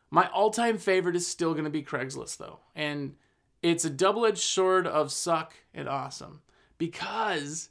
My 0.09 0.27
all-time 0.29 0.79
favorite 0.79 1.15
is 1.15 1.27
still 1.27 1.51
going 1.53 1.65
to 1.65 1.69
be 1.69 1.83
Craigslist 1.83 2.37
though. 2.37 2.61
And 2.75 3.17
it's 3.61 3.85
a 3.85 3.89
double-edged 3.91 4.39
sword 4.39 4.87
of 4.87 5.11
suck 5.11 5.53
and 5.71 5.87
awesome 5.87 6.41
because 6.79 7.69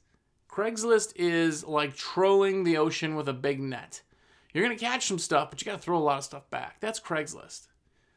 Craigslist 0.49 1.14
is 1.16 1.64
like 1.64 1.97
trolling 1.97 2.62
the 2.62 2.76
ocean 2.76 3.16
with 3.16 3.28
a 3.28 3.33
big 3.33 3.59
net. 3.59 4.02
You're 4.54 4.64
going 4.64 4.78
to 4.78 4.85
catch 4.85 5.09
some 5.09 5.19
stuff, 5.19 5.50
but 5.50 5.61
you 5.61 5.64
got 5.64 5.78
to 5.78 5.83
throw 5.83 5.99
a 5.99 5.99
lot 5.99 6.19
of 6.19 6.25
stuff 6.25 6.49
back. 6.50 6.76
That's 6.78 7.00
Craigslist. 7.00 7.66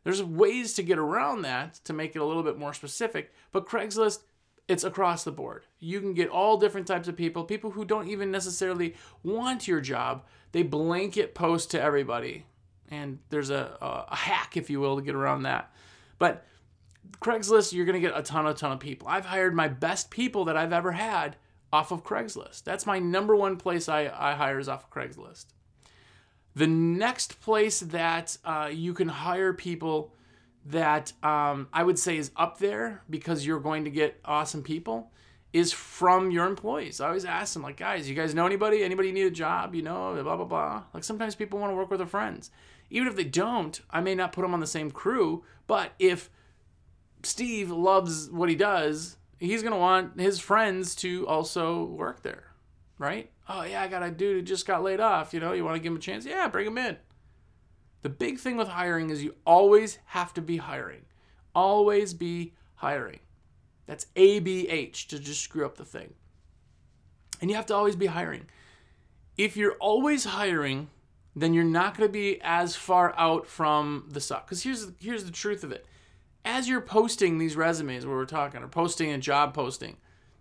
There's 0.06 0.24
ways 0.24 0.76
to 0.76 0.84
get 0.84 1.00
around 1.00 1.42
that 1.42 1.74
to 1.84 1.92
make 1.92 2.16
it 2.16 2.20
a 2.20 2.26
little 2.26 2.44
bit 2.44 2.60
more 2.60 2.76
specific, 2.76 3.34
but 3.52 3.68
Craigslist, 3.68 4.20
it's 4.68 4.84
across 4.84 5.24
the 5.24 5.32
board. 5.32 5.66
You 5.80 6.00
can 6.00 6.14
get 6.14 6.30
all 6.30 6.58
different 6.58 6.86
types 6.86 7.08
of 7.08 7.18
people, 7.18 7.44
people 7.44 7.72
who 7.72 7.86
don't 7.86 8.08
even 8.08 8.30
necessarily 8.30 8.94
want 9.24 9.68
your 9.68 9.82
job. 9.82 10.24
They 10.52 10.62
blanket 10.62 11.34
post 11.34 11.72
to 11.72 11.82
everybody. 11.82 12.46
And 12.90 13.18
there's 13.30 13.50
a, 13.50 13.78
a, 13.82 14.16
hack, 14.16 14.56
if 14.58 14.70
you 14.70 14.80
will, 14.80 14.96
to 14.98 15.02
get 15.02 15.16
around 15.16 15.44
that. 15.44 15.74
But 16.20 16.46
Craigslist, 17.20 17.74
you're 17.74 17.86
going 17.86 18.00
to 18.00 18.08
get 18.08 18.18
a 18.18 18.22
ton, 18.22 18.46
a 18.46 18.54
ton 18.54 18.72
of 18.72 18.80
people. 18.80 19.08
I've 19.08 19.26
hired 19.26 19.56
my 19.56 19.68
best 19.68 20.12
people 20.12 20.46
that 20.46 20.56
I've 20.56 20.74
ever 20.74 20.92
had 20.92 21.36
off 21.74 21.92
of 21.92 22.04
Craigslist. 22.04 22.64
That's 22.64 22.86
my 22.86 23.00
number 23.00 23.36
one 23.36 23.58
place 23.58 23.90
I, 23.90 24.12
I 24.16 24.36
hire 24.36 24.60
is 24.60 24.70
off 24.70 24.84
of 24.84 24.92
Craigslist. 24.92 25.48
The 26.56 26.68
next 26.68 27.42
place 27.42 27.82
that 27.82 28.38
uh, 28.46 28.70
you 28.72 28.94
can 28.94 29.10
hire 29.10 29.54
people 29.54 30.14
that 30.68 31.12
um, 31.22 31.68
I 31.74 31.84
would 31.84 32.00
say 32.00 32.18
is 32.18 32.32
up 32.36 32.58
there 32.58 33.04
because 33.10 33.46
you're 33.46 33.60
going 33.60 33.84
to 33.84 33.90
get 33.90 34.20
awesome 34.26 34.64
people 34.64 35.12
is 35.54 35.72
from 35.72 36.32
your 36.32 36.46
employees. 36.46 37.00
I 37.00 37.08
always 37.08 37.24
ask 37.24 37.54
them, 37.54 37.64
like, 37.64 37.78
guys, 37.78 38.10
you 38.10 38.16
guys 38.16 38.34
know 38.34 38.46
anybody? 38.46 38.84
Anybody 38.84 39.12
need 39.12 39.28
a 39.28 39.32
job? 39.32 39.76
You 39.76 39.84
know, 39.84 40.22
blah, 40.22 40.36
blah, 40.36 40.46
blah. 40.46 40.84
Like 40.94 41.04
sometimes 41.04 41.36
people 41.36 41.60
want 41.60 41.72
to 41.72 41.76
work 41.76 41.90
with 41.90 42.00
their 42.00 42.08
friends. 42.08 42.52
Even 42.90 43.08
if 43.08 43.16
they 43.16 43.24
don't, 43.24 43.80
I 43.90 44.02
may 44.02 44.16
not 44.16 44.32
put 44.32 44.42
them 44.42 44.54
on 44.54 44.60
the 44.60 44.68
same 44.68 44.92
crew, 44.92 45.44
but 45.68 45.94
if 45.98 46.30
Steve 47.24 47.72
loves 47.72 48.30
what 48.30 48.50
he 48.50 48.56
does, 48.56 49.18
he's 49.40 49.62
going 49.62 49.74
to 49.74 49.80
want 49.80 50.20
his 50.20 50.40
friends 50.40 50.94
to 50.96 51.28
also 51.28 51.84
work 51.86 52.22
there, 52.22 52.46
right? 52.98 53.32
Oh, 53.48 53.64
yeah, 53.64 53.82
I 53.82 53.88
got 53.88 54.04
a 54.04 54.12
dude 54.12 54.36
who 54.38 54.42
just 54.42 54.66
got 54.66 54.84
laid 54.84 55.00
off. 55.00 55.34
You 55.34 55.40
know, 55.40 55.54
you 55.54 55.64
want 55.64 55.76
to 55.76 55.82
give 55.82 55.92
him 55.92 55.98
a 55.98 56.02
chance? 56.02 56.26
Yeah, 56.26 56.48
bring 56.48 56.68
him 56.68 56.78
in. 56.78 56.98
The 58.02 58.10
big 58.10 58.40
thing 58.40 58.58
with 58.58 58.68
hiring 58.68 59.10
is 59.10 59.24
you 59.24 59.36
always 59.46 60.00
have 60.06 60.34
to 60.36 60.42
be 60.42 60.58
hiring. 60.58 61.06
Always 61.54 62.14
be 62.14 62.54
hiring. 62.76 63.20
That's 63.86 64.06
ABH 64.16 65.08
to 65.08 65.20
just 65.20 65.42
screw 65.42 65.66
up 65.66 65.78
the 65.78 65.86
thing. 65.86 66.14
And 67.42 67.50
you 67.50 67.56
have 67.56 67.66
to 67.68 67.76
always 67.76 67.96
be 67.96 68.08
hiring. 68.08 68.46
If 69.38 69.58
you're 69.58 69.76
always 69.80 70.24
hiring, 70.24 70.90
then 71.36 71.54
you're 71.54 71.64
not 71.64 71.98
going 71.98 72.08
to 72.08 72.14
be 72.14 72.40
as 72.42 72.76
far 72.76 73.14
out 73.18 73.46
from 73.46 74.08
the 74.10 74.22
suck. 74.22 74.46
Because 74.46 74.64
here's 74.64 74.88
here's 75.00 75.26
the 75.26 75.32
truth 75.32 75.64
of 75.64 75.72
it: 75.72 75.86
as 76.46 76.70
you're 76.70 76.82
posting 76.82 77.38
these 77.38 77.56
resumes, 77.56 78.06
where 78.06 78.16
we're 78.16 78.26
talking, 78.26 78.64
or 78.64 78.68
posting 78.68 79.12
a 79.12 79.18
job 79.18 79.54
posting, 79.54 79.98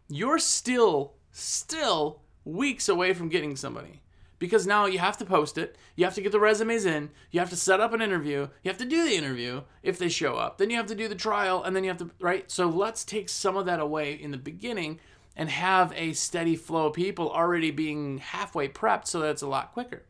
you're 0.08 0.38
still 0.38 1.14
still 1.32 2.20
weeks 2.44 2.88
away 2.88 3.14
from 3.14 3.28
getting 3.28 3.56
somebody 3.56 4.02
because 4.38 4.66
now 4.66 4.86
you 4.86 4.98
have 4.98 5.16
to 5.16 5.24
post 5.24 5.56
it, 5.56 5.76
you 5.96 6.04
have 6.04 6.14
to 6.14 6.20
get 6.20 6.32
the 6.32 6.40
resumes 6.40 6.84
in, 6.84 7.10
you 7.30 7.40
have 7.40 7.50
to 7.50 7.56
set 7.56 7.80
up 7.80 7.92
an 7.92 8.02
interview, 8.02 8.48
you 8.62 8.68
have 8.70 8.78
to 8.78 8.84
do 8.84 9.04
the 9.04 9.14
interview 9.14 9.62
if 9.82 9.98
they 9.98 10.08
show 10.08 10.36
up, 10.36 10.58
then 10.58 10.70
you 10.70 10.76
have 10.76 10.86
to 10.86 10.94
do 10.94 11.08
the 11.08 11.14
trial, 11.14 11.62
and 11.62 11.74
then 11.74 11.84
you 11.84 11.90
have 11.90 11.98
to, 11.98 12.10
right? 12.20 12.50
So 12.50 12.68
let's 12.68 13.04
take 13.04 13.28
some 13.28 13.56
of 13.56 13.66
that 13.66 13.80
away 13.80 14.12
in 14.12 14.32
the 14.32 14.36
beginning 14.36 15.00
and 15.36 15.48
have 15.48 15.92
a 15.96 16.12
steady 16.12 16.56
flow 16.56 16.86
of 16.86 16.94
people 16.94 17.30
already 17.30 17.70
being 17.70 18.18
halfway 18.18 18.68
prepped 18.68 19.06
so 19.06 19.20
that 19.20 19.30
it's 19.30 19.42
a 19.42 19.48
lot 19.48 19.72
quicker, 19.72 20.02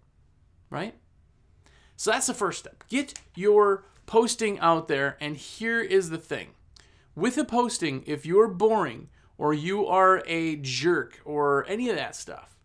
right? 0.69 0.95
So 1.97 2.11
that's 2.11 2.27
the 2.27 2.35
first 2.35 2.59
step. 2.59 2.85
Get 2.89 3.15
your 3.35 3.85
posting 4.07 4.59
out 4.59 4.89
there, 4.89 5.17
and 5.21 5.37
here 5.37 5.81
is 5.81 6.11
the 6.11 6.19
thing 6.19 6.49
with 7.15 7.39
a 7.39 7.45
posting, 7.45 8.03
if 8.07 8.27
you're 8.27 8.49
boring 8.49 9.09
or 9.39 9.55
you 9.55 9.87
are 9.87 10.23
a 10.27 10.57
jerk 10.57 11.21
or 11.25 11.65
any 11.69 11.91
of 11.91 11.97
that 11.97 12.15
stuff, 12.17 12.57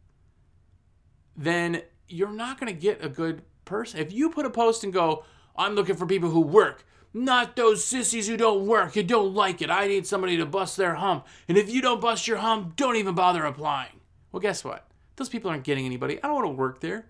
then 1.35 1.81
you're 2.07 2.31
not 2.31 2.59
going 2.59 2.73
to 2.73 2.79
get 2.79 3.03
a 3.03 3.09
good 3.09 3.41
person. 3.65 3.99
If 3.99 4.11
you 4.11 4.29
put 4.29 4.45
a 4.45 4.49
post 4.49 4.83
and 4.83 4.93
go, 4.93 5.23
I'm 5.55 5.75
looking 5.75 5.95
for 5.95 6.05
people 6.05 6.29
who 6.29 6.41
work, 6.41 6.85
not 7.13 7.55
those 7.55 7.83
sissies 7.83 8.27
who 8.27 8.37
don't 8.37 8.67
work, 8.67 8.93
who 8.93 9.03
don't 9.03 9.33
like 9.33 9.61
it. 9.61 9.69
I 9.69 9.87
need 9.87 10.05
somebody 10.05 10.37
to 10.37 10.45
bust 10.45 10.77
their 10.77 10.95
hump. 10.95 11.25
And 11.47 11.57
if 11.57 11.69
you 11.69 11.81
don't 11.81 12.01
bust 12.01 12.27
your 12.27 12.37
hump, 12.37 12.75
don't 12.75 12.97
even 12.97 13.15
bother 13.15 13.45
applying. 13.45 13.99
Well, 14.31 14.41
guess 14.41 14.63
what? 14.63 14.87
Those 15.15 15.29
people 15.29 15.49
aren't 15.49 15.63
getting 15.63 15.85
anybody. 15.85 16.21
I 16.23 16.27
don't 16.27 16.35
want 16.35 16.45
to 16.45 16.51
work 16.51 16.81
there. 16.81 17.07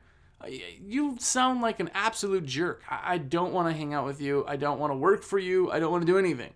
You 0.81 1.17
sound 1.19 1.61
like 1.61 1.81
an 1.81 1.89
absolute 1.93 2.45
jerk. 2.45 2.81
I 2.89 3.17
don't 3.17 3.51
want 3.51 3.67
to 3.67 3.73
hang 3.73 3.93
out 3.93 4.05
with 4.05 4.21
you. 4.21 4.45
I 4.47 4.55
don't 4.55 4.79
want 4.79 4.91
to 4.91 4.97
work 4.97 5.21
for 5.21 5.37
you. 5.37 5.69
I 5.69 5.79
don't 5.79 5.91
want 5.91 6.01
to 6.03 6.11
do 6.11 6.17
anything. 6.17 6.53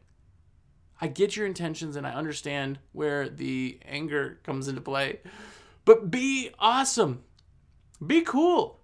I 1.03 1.07
get 1.07 1.35
your 1.35 1.45
intentions 1.45 1.97
and 1.97 2.07
I 2.07 2.13
understand 2.13 2.79
where 2.93 3.27
the 3.27 3.77
anger 3.83 4.39
comes 4.43 4.69
into 4.69 4.79
play. 4.79 5.19
But 5.83 6.09
be 6.09 6.51
awesome. 6.57 7.25
Be 8.07 8.21
cool. 8.21 8.79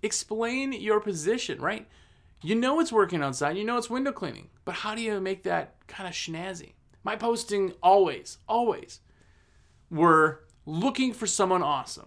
Explain 0.00 0.72
your 0.72 1.00
position, 1.00 1.60
right? 1.60 1.88
You 2.40 2.54
know 2.54 2.78
it's 2.78 2.92
working 2.92 3.20
outside, 3.20 3.56
you 3.56 3.64
know 3.64 3.78
it's 3.78 3.90
window 3.90 4.12
cleaning, 4.12 4.48
but 4.64 4.76
how 4.76 4.94
do 4.94 5.02
you 5.02 5.20
make 5.20 5.42
that 5.42 5.74
kind 5.88 6.08
of 6.08 6.14
snazzy? 6.14 6.74
My 7.02 7.16
posting 7.16 7.72
always, 7.82 8.38
always 8.48 9.00
were 9.90 10.44
looking 10.66 11.12
for 11.12 11.26
someone 11.26 11.64
awesome 11.64 12.06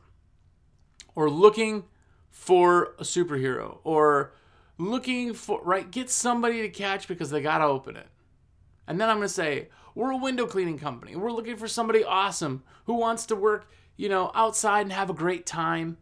or 1.15 1.29
looking 1.29 1.83
for 2.31 2.95
a 2.97 3.03
superhero 3.03 3.79
or 3.83 4.31
looking 4.77 5.33
for, 5.33 5.61
right? 5.63 5.91
Get 5.91 6.09
somebody 6.09 6.61
to 6.61 6.69
catch 6.69 7.09
because 7.09 7.29
they 7.29 7.41
got 7.41 7.57
to 7.57 7.65
open 7.65 7.97
it. 7.97 8.07
And 8.89 8.99
then 8.99 9.09
I'm 9.09 9.17
going 9.17 9.29
to 9.29 9.33
say, 9.33 9.69
we're 9.95 10.11
a 10.11 10.17
window 10.17 10.45
cleaning 10.45 10.77
company. 10.77 11.15
We're 11.15 11.31
looking 11.31 11.55
for 11.55 11.69
somebody 11.69 12.03
awesome 12.03 12.63
who 12.85 12.95
wants 12.95 13.25
to 13.27 13.35
work, 13.37 13.69
you 13.95 14.09
know, 14.09 14.31
outside 14.35 14.81
and 14.81 14.91
have 14.91 15.09
a 15.09 15.13
great 15.13 15.45
time 15.45 15.97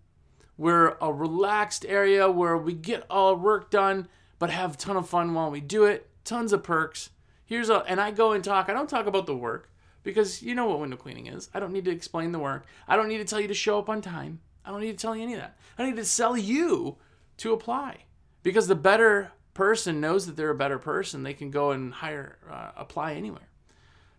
we're 0.57 0.97
a 0.99 1.13
relaxed 1.13 1.85
area 1.87 2.29
where 2.29 2.57
we 2.57 2.73
get 2.73 3.05
all 3.09 3.35
work 3.35 3.69
done, 3.69 4.07
but 4.39 4.49
have 4.49 4.73
a 4.73 4.77
ton 4.77 4.97
of 4.97 5.07
fun 5.07 5.33
while 5.33 5.51
we 5.51 5.61
do 5.61 5.85
it. 5.85 6.09
Tons 6.23 6.51
of 6.51 6.63
perks. 6.63 7.11
Here's 7.45 7.69
a, 7.69 7.83
and 7.87 8.01
I 8.01 8.11
go 8.11 8.31
and 8.31 8.43
talk. 8.43 8.67
I 8.67 8.73
don't 8.73 8.89
talk 8.89 9.05
about 9.05 9.27
the 9.27 9.35
work 9.35 9.71
because 10.03 10.41
you 10.41 10.55
know 10.55 10.65
what 10.65 10.79
window 10.79 10.97
cleaning 10.97 11.27
is. 11.27 11.49
I 11.53 11.59
don't 11.59 11.71
need 11.71 11.85
to 11.85 11.91
explain 11.91 12.31
the 12.31 12.39
work. 12.39 12.65
I 12.87 12.95
don't 12.95 13.07
need 13.07 13.19
to 13.19 13.25
tell 13.25 13.39
you 13.39 13.47
to 13.47 13.53
show 13.53 13.77
up 13.77 13.87
on 13.87 14.01
time. 14.01 14.41
I 14.65 14.71
don't 14.71 14.81
need 14.81 14.97
to 14.97 15.01
tell 15.01 15.15
you 15.15 15.23
any 15.23 15.35
of 15.35 15.39
that. 15.39 15.57
I 15.77 15.85
need 15.85 15.95
to 15.95 16.05
sell 16.05 16.35
you 16.35 16.97
to 17.37 17.53
apply 17.53 18.05
because 18.41 18.67
the 18.67 18.75
better 18.75 19.31
person 19.57 19.99
knows 19.99 20.25
that 20.27 20.37
they're 20.37 20.51
a 20.51 20.55
better 20.55 20.79
person. 20.79 21.23
They 21.23 21.33
can 21.33 21.51
go 21.51 21.71
and 21.71 21.93
hire, 21.93 22.37
uh, 22.49 22.71
apply 22.77 23.13
anywhere. 23.13 23.49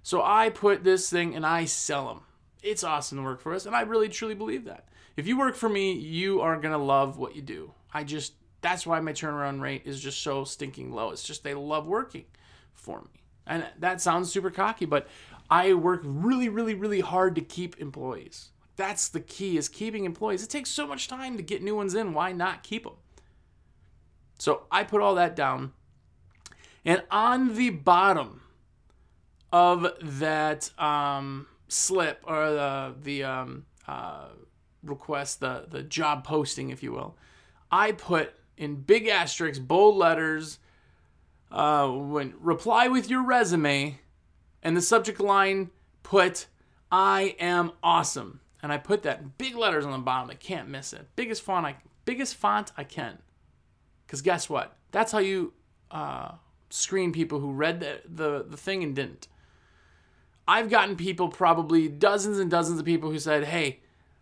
So 0.02 0.22
I 0.22 0.50
put 0.50 0.84
this 0.84 1.08
thing 1.08 1.34
and 1.34 1.46
I 1.46 1.64
sell 1.64 2.08
them. 2.08 2.20
It's 2.62 2.84
awesome 2.84 3.18
to 3.18 3.24
work 3.24 3.40
for 3.40 3.54
us, 3.54 3.66
and 3.66 3.74
I 3.74 3.82
really 3.82 4.08
truly 4.08 4.34
believe 4.34 4.64
that 4.64 4.88
if 5.16 5.28
you 5.28 5.38
work 5.38 5.54
for 5.54 5.68
me, 5.68 5.92
you 5.92 6.40
are 6.40 6.56
going 6.56 6.72
to 6.72 6.78
love 6.78 7.18
what 7.18 7.36
you 7.36 7.42
do. 7.42 7.72
I 7.94 8.02
just, 8.02 8.32
that's 8.60 8.86
why 8.86 8.98
my 9.00 9.12
turnaround 9.12 9.60
rate 9.60 9.82
is 9.84 10.00
just 10.00 10.22
so 10.22 10.44
stinking 10.44 10.92
low. 10.92 11.10
It's 11.10 11.22
just 11.22 11.44
they 11.44 11.54
love 11.54 11.86
working 11.86 12.24
for 12.74 13.00
me. 13.00 13.22
And 13.46 13.64
that 13.78 14.00
sounds 14.00 14.32
super 14.32 14.50
cocky, 14.50 14.86
but 14.86 15.06
I 15.48 15.72
work 15.74 16.02
really, 16.04 16.48
really, 16.48 16.74
really 16.74 17.00
hard 17.00 17.36
to 17.36 17.40
keep 17.40 17.78
employees. 17.78 18.50
That's 18.76 19.08
the 19.08 19.20
key 19.20 19.56
is 19.56 19.68
keeping 19.68 20.04
employees. 20.04 20.42
It 20.42 20.50
takes 20.50 20.70
so 20.70 20.86
much 20.86 21.08
time 21.08 21.36
to 21.36 21.42
get 21.42 21.62
new 21.62 21.76
ones 21.76 21.94
in. 21.94 22.12
Why 22.12 22.32
not 22.32 22.62
keep 22.62 22.84
them? 22.84 22.94
So 24.38 24.62
I 24.70 24.84
put 24.84 25.00
all 25.00 25.14
that 25.16 25.36
down. 25.36 25.72
And 26.84 27.02
on 27.10 27.54
the 27.54 27.70
bottom 27.70 28.42
of 29.52 29.92
that 30.00 30.70
um, 30.78 31.46
slip 31.68 32.22
or 32.24 32.50
the, 32.50 32.94
the 33.02 33.24
um, 33.24 33.66
uh, 33.86 34.28
request, 34.82 35.40
the 35.40 35.66
the 35.68 35.82
job 35.82 36.24
posting, 36.24 36.70
if 36.70 36.82
you 36.82 36.92
will, 36.92 37.16
I 37.70 37.92
put 37.92 38.34
in 38.56 38.76
big 38.76 39.06
asterisks, 39.06 39.58
bold 39.58 39.96
letters, 39.96 40.58
uh, 41.50 41.88
when 41.88 42.34
reply 42.40 42.88
with 42.88 43.10
your 43.10 43.24
resume, 43.24 44.00
and 44.62 44.76
the 44.76 44.82
subject 44.82 45.20
line 45.20 45.70
put 46.02 46.46
I 46.90 47.36
am 47.38 47.72
awesome, 47.82 48.40
and 48.62 48.72
I 48.72 48.78
put 48.78 49.02
that 49.02 49.20
in 49.20 49.32
big 49.38 49.56
letters 49.56 49.84
on 49.84 49.92
the 49.92 49.98
bottom. 49.98 50.30
I 50.30 50.34
can't 50.34 50.68
miss 50.68 50.92
it. 50.92 51.06
Biggest 51.16 51.42
font 51.42 51.66
I 51.66 51.76
biggest 52.04 52.34
font 52.34 52.72
I 52.76 52.84
can, 52.84 53.18
because 54.08 54.22
guess 54.22 54.48
what? 54.48 54.74
That's 54.90 55.12
how 55.12 55.18
you 55.18 55.52
uh, 55.90 56.32
screen 56.70 57.12
people 57.12 57.38
who 57.38 57.52
read 57.52 57.80
the, 57.80 58.00
the 58.08 58.46
the 58.48 58.56
thing 58.56 58.82
and 58.82 58.96
didn't. 58.96 59.28
I've 60.48 60.70
gotten 60.70 60.96
people, 60.96 61.28
probably 61.28 61.88
dozens 61.88 62.38
and 62.38 62.50
dozens 62.50 62.80
of 62.80 62.86
people 62.86 63.10
who 63.10 63.18
said, 63.18 63.44
"Hey, 63.44 63.80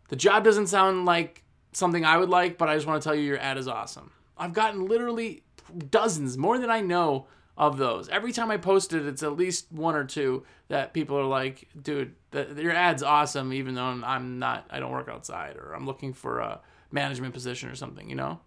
the 0.09 0.17
job 0.17 0.45
doesn't 0.45 0.67
sound 0.67 1.05
like 1.07 1.45
something 1.73 2.05
I 2.05 2.17
would 2.17 2.31
like, 2.31 2.59
but 2.59 2.69
I 2.69 2.75
just 2.75 2.87
want 2.87 3.01
to 3.01 3.09
tell 3.09 3.15
you 3.15 3.23
your 3.23 3.39
ad 3.39 3.59
is 3.59 3.69
awesome. 3.69 4.11
I've 4.37 4.53
gotten 4.53 4.87
literally 4.87 5.45
dozens, 5.91 6.37
more 6.37 6.59
than 6.59 6.71
I 6.71 6.81
know, 6.81 7.27
of 7.57 7.79
those. 7.79 8.09
Every 8.09 8.33
time 8.33 8.51
I 8.51 8.59
post 8.59 8.93
it, 8.93 9.07
it's 9.07 9.23
at 9.23 9.37
least 9.37 9.73
one 9.73 9.95
or 9.95 10.05
two 10.05 10.45
that 10.69 10.93
people 10.93 11.19
are 11.19 11.25
like, 11.25 11.69
dude, 11.81 12.15
the, 12.31 12.55
your 12.61 12.73
ad's 12.73 13.03
awesome, 13.03 13.53
even 13.53 13.75
though 13.75 13.85
I'm 14.05 14.39
not, 14.39 14.67
I 14.71 14.79
don't 14.79 14.91
work 14.91 15.09
outside 15.09 15.57
or 15.57 15.73
I'm 15.75 15.87
looking 15.87 16.13
for 16.13 16.41
a 16.41 16.61
management 16.91 17.33
position 17.33 17.71
or 17.71 17.75
something, 17.75 18.09
you 18.11 18.15
know? 18.15 18.41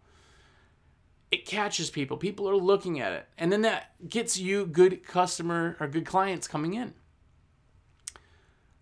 It 1.31 1.45
catches 1.45 1.89
people. 1.89 2.17
People 2.17 2.49
are 2.49 2.55
looking 2.55 2.99
at 2.99 3.13
it. 3.13 3.27
And 3.37 3.51
then 3.51 3.61
that 3.61 3.91
gets 4.07 4.39
you 4.39 4.65
good 4.65 5.05
customer 5.05 5.77
or 5.79 5.87
good 5.87 6.05
clients 6.05 6.47
coming 6.47 6.73
in. 6.73 6.93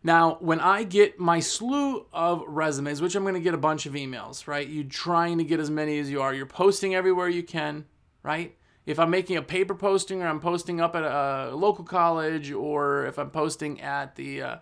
Now, 0.04 0.38
when 0.40 0.62
I 0.62 0.84
get 0.84 1.20
my 1.20 1.42
slew 1.42 2.06
of 2.14 2.42
resumes, 2.48 3.02
which 3.02 3.16
I'm 3.16 3.24
going 3.24 3.34
to 3.34 3.42
get 3.42 3.54
a 3.54 3.58
bunch 3.58 3.86
of 3.86 3.94
emails, 3.94 4.48
right? 4.48 4.66
You're 4.66 4.86
trying 4.86 5.38
to 5.40 5.44
get 5.44 5.60
as 5.60 5.70
many 5.70 6.00
as 6.00 6.10
you 6.10 6.22
are. 6.22 6.34
You're 6.34 6.46
posting 6.46 6.96
everywhere 6.96 7.28
you 7.28 7.44
can, 7.44 7.84
right? 8.24 8.56
If 8.86 9.00
I'm 9.00 9.10
making 9.10 9.36
a 9.36 9.42
paper 9.42 9.76
posting 9.76 10.24
or 10.24 10.28
I'm 10.28 10.40
posting 10.40 10.80
up 10.80 10.96
at 10.96 11.04
a 11.04 11.54
local 11.54 11.84
college 11.84 12.52
or 12.52 13.06
if 13.06 13.20
I'm 13.20 13.32
posting 13.32 13.82
at 13.82 14.16
the 14.16 14.42
uh, 14.42 14.56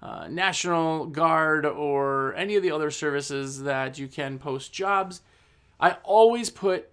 uh, 0.00 0.28
National 0.28 1.06
Guard 1.06 1.66
or 1.66 2.32
any 2.36 2.54
of 2.54 2.62
the 2.62 2.70
other 2.70 2.92
services 2.92 3.64
that 3.64 3.98
you 3.98 4.06
can 4.06 4.38
post 4.38 4.72
jobs, 4.72 5.22
I 5.80 5.96
always 6.04 6.48
put 6.48 6.91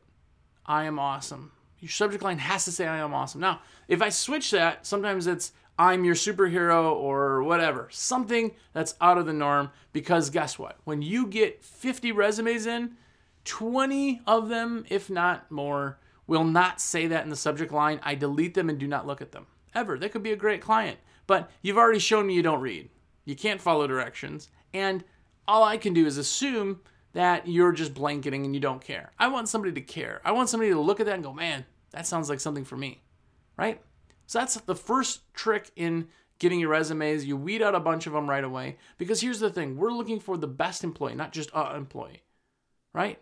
I 0.69 0.83
am 0.83 0.99
awesome. 0.99 1.51
Your 1.79 1.89
subject 1.89 2.23
line 2.23 2.37
has 2.37 2.63
to 2.65 2.71
say 2.71 2.87
I 2.87 2.99
am 2.99 3.13
awesome. 3.13 3.41
Now, 3.41 3.61
if 3.87 4.03
I 4.03 4.09
switch 4.09 4.51
that, 4.51 4.85
sometimes 4.85 5.25
it's 5.25 5.51
I'm 5.79 6.05
your 6.05 6.13
superhero 6.13 6.91
or 6.91 7.41
whatever. 7.41 7.87
Something 7.91 8.51
that's 8.71 8.95
out 9.01 9.17
of 9.17 9.25
the 9.25 9.33
norm 9.33 9.71
because 9.93 10.29
guess 10.29 10.59
what? 10.59 10.77
When 10.83 11.01
you 11.01 11.25
get 11.25 11.65
50 11.65 12.11
resumes 12.11 12.67
in, 12.67 12.97
20 13.45 14.21
of 14.27 14.49
them, 14.49 14.85
if 14.89 15.09
not 15.09 15.49
more, 15.49 15.97
will 16.27 16.43
not 16.43 16.79
say 16.79 17.07
that 17.07 17.23
in 17.23 17.29
the 17.29 17.35
subject 17.35 17.71
line. 17.71 17.99
I 18.03 18.13
delete 18.13 18.53
them 18.53 18.69
and 18.69 18.77
do 18.77 18.87
not 18.87 19.07
look 19.07 19.21
at 19.21 19.31
them. 19.31 19.47
Ever. 19.73 19.97
They 19.97 20.09
could 20.09 20.21
be 20.21 20.33
a 20.33 20.35
great 20.35 20.61
client, 20.61 20.99
but 21.25 21.49
you've 21.63 21.77
already 21.77 21.99
shown 21.99 22.27
me 22.27 22.35
you 22.35 22.43
don't 22.43 22.61
read. 22.61 22.89
You 23.25 23.35
can't 23.35 23.61
follow 23.61 23.87
directions. 23.87 24.49
And 24.73 25.03
all 25.47 25.63
I 25.63 25.77
can 25.77 25.93
do 25.93 26.05
is 26.05 26.17
assume 26.17 26.81
that 27.13 27.47
you're 27.47 27.71
just 27.71 27.93
blanketing 27.93 28.45
and 28.45 28.53
you 28.53 28.61
don't 28.61 28.83
care. 28.83 29.11
I 29.17 29.27
want 29.27 29.49
somebody 29.49 29.73
to 29.73 29.81
care. 29.81 30.21
I 30.23 30.31
want 30.31 30.49
somebody 30.49 30.71
to 30.71 30.79
look 30.79 30.99
at 30.99 31.05
that 31.07 31.15
and 31.15 31.23
go, 31.23 31.33
man, 31.33 31.65
that 31.91 32.05
sounds 32.05 32.29
like 32.29 32.39
something 32.39 32.65
for 32.65 32.77
me. 32.77 33.01
Right? 33.57 33.81
So 34.27 34.39
that's 34.39 34.55
the 34.55 34.75
first 34.75 35.33
trick 35.33 35.71
in 35.75 36.07
getting 36.37 36.59
your 36.59 36.69
resumes. 36.69 37.25
You 37.25 37.35
weed 37.35 37.61
out 37.61 37.75
a 37.75 37.79
bunch 37.79 38.07
of 38.07 38.13
them 38.13 38.29
right 38.29 38.43
away. 38.43 38.77
Because 38.97 39.21
here's 39.21 39.39
the 39.39 39.49
thing 39.49 39.77
we're 39.77 39.91
looking 39.91 40.19
for 40.19 40.37
the 40.37 40.47
best 40.47 40.83
employee, 40.83 41.15
not 41.15 41.33
just 41.33 41.49
a 41.53 41.75
employee, 41.75 42.23
right? 42.93 43.19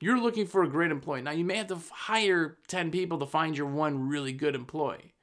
You're 0.00 0.20
looking 0.20 0.46
for 0.46 0.62
a 0.62 0.68
great 0.68 0.90
employee. 0.90 1.22
Now, 1.22 1.30
you 1.30 1.44
may 1.44 1.56
have 1.56 1.68
to 1.68 1.78
hire 1.90 2.58
10 2.68 2.90
people 2.90 3.18
to 3.18 3.26
find 3.26 3.56
your 3.56 3.66
one 3.66 4.08
really 4.08 4.32
good 4.32 4.54
employee. 4.54 5.14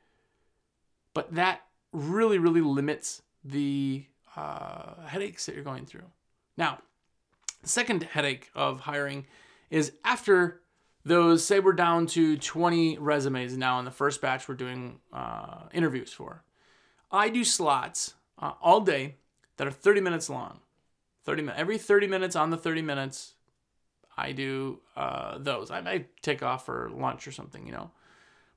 But 1.14 1.36
that 1.36 1.62
really, 1.92 2.40
really 2.40 2.62
limits 2.62 3.22
the 3.44 4.06
uh, 4.36 5.06
headaches 5.06 5.46
that 5.46 5.54
you're 5.54 5.64
going 5.64 5.86
through. 5.86 6.10
Now, 6.58 6.80
the 7.64 7.70
second 7.70 8.04
headache 8.04 8.52
of 8.54 8.82
hiring 8.82 9.26
is 9.72 9.94
after 10.04 10.62
those 11.06 11.44
say 11.44 11.60
we're 11.60 11.74
down 11.74 12.06
to 12.08 12.38
20 12.38 12.98
resumes 13.00 13.58
now 13.58 13.80
in 13.80 13.86
the 13.86 13.92
first 13.92 14.22
batch 14.22 14.48
we're 14.48 14.56
doing 14.56 15.00
uh, 15.12 15.64
interviews 15.74 16.14
for. 16.14 16.44
I 17.12 17.30
do 17.30 17.44
slots 17.44 18.14
uh, 18.40 18.52
all 18.62 18.82
day 18.82 19.16
that 19.58 19.68
are 19.68 19.72
30 19.72 20.02
minutes 20.02 20.30
long. 20.30 20.60
30 21.24 21.44
minutes 21.44 21.60
every 21.60 21.78
30 21.78 22.08
minutes 22.08 22.36
on 22.36 22.50
the 22.50 22.58
30 22.58 22.82
minutes 22.82 23.36
i 24.18 24.32
do 24.34 24.80
uh, 24.96 25.38
those. 25.38 25.72
I 25.72 25.82
might 25.82 26.22
take 26.22 26.44
off 26.44 26.66
for 26.66 26.92
lunch 26.94 27.28
or 27.28 27.32
something 27.32 27.66
you 27.66 27.72
know 27.72 27.92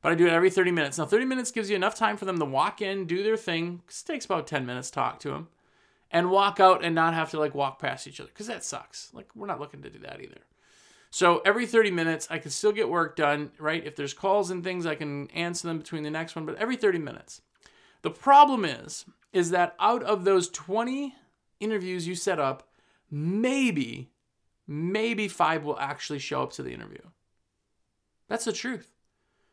but 0.03 0.11
i 0.13 0.15
do 0.17 0.27
it 0.27 0.33
every 0.33 0.51
30 0.51 0.73
minutes. 0.73 0.99
Now 0.99 1.07
30 1.07 1.27
minutes 1.27 1.53
gives 1.53 1.71
you 1.71 1.77
enough 1.77 1.95
time 1.95 2.17
for 2.17 2.25
them 2.25 2.39
to 2.39 2.45
walk 2.45 2.83
in 2.83 3.07
do 3.07 3.23
their 3.23 3.37
thing 3.37 3.83
it 3.89 4.03
takes 4.05 4.25
about 4.25 4.49
10 4.49 4.67
minutes 4.67 4.91
to 4.91 4.95
talk 4.95 5.21
to 5.21 5.31
them 5.31 5.49
and 6.11 6.31
walk 6.31 6.61
out 6.61 6.85
and 6.85 6.95
not 6.95 7.15
have 7.15 7.31
to 7.31 7.39
like 7.39 7.55
walk 7.55 7.79
past 7.79 8.07
each 8.07 8.21
other 8.21 8.29
because 8.29 8.47
that 8.47 8.65
sucks 8.65 9.11
like 9.13 9.29
we're 9.35 9.47
not 9.47 9.61
looking 9.61 9.83
to 9.83 9.91
do 9.91 9.99
that 9.99 10.21
either 10.21 10.41
so 11.11 11.41
every 11.47 11.67
30 11.67 11.93
minutes, 11.93 12.27
I 12.31 12.39
can 12.39 12.51
still 12.51 12.73
get 12.73 12.91
work 12.91 13.17
done, 13.17 13.51
right? 13.59 13.83
If 13.85 13.97
there's 13.97 14.13
calls 14.13 14.51
and 14.51 14.63
things, 14.63 14.85
I 14.85 14.95
can 14.95 15.31
answer 15.31 15.67
them 15.67 15.79
between 15.79 16.03
the 16.03 16.11
next 16.11 16.37
one, 16.37 16.45
but 16.45 16.57
every 16.57 16.77
30 16.77 16.99
minutes. 16.99 17.41
The 18.03 18.11
problem 18.11 18.65
is, 18.65 19.07
is 19.33 19.51
that 19.51 19.75
out 19.81 20.03
of 20.03 20.25
those 20.25 20.49
20 20.51 21.15
interviews 21.61 22.07
you 22.07 22.15
set 22.15 22.39
up, 22.39 22.69
maybe, 23.11 24.11
maybe 24.67 25.29
five 25.29 25.65
will 25.65 25.79
actually 25.79 26.19
show 26.19 26.43
up 26.43 26.53
to 26.53 26.63
the 26.63 26.73
interview. 26.73 27.03
That's 28.29 28.45
the 28.45 28.53
truth. 28.53 28.93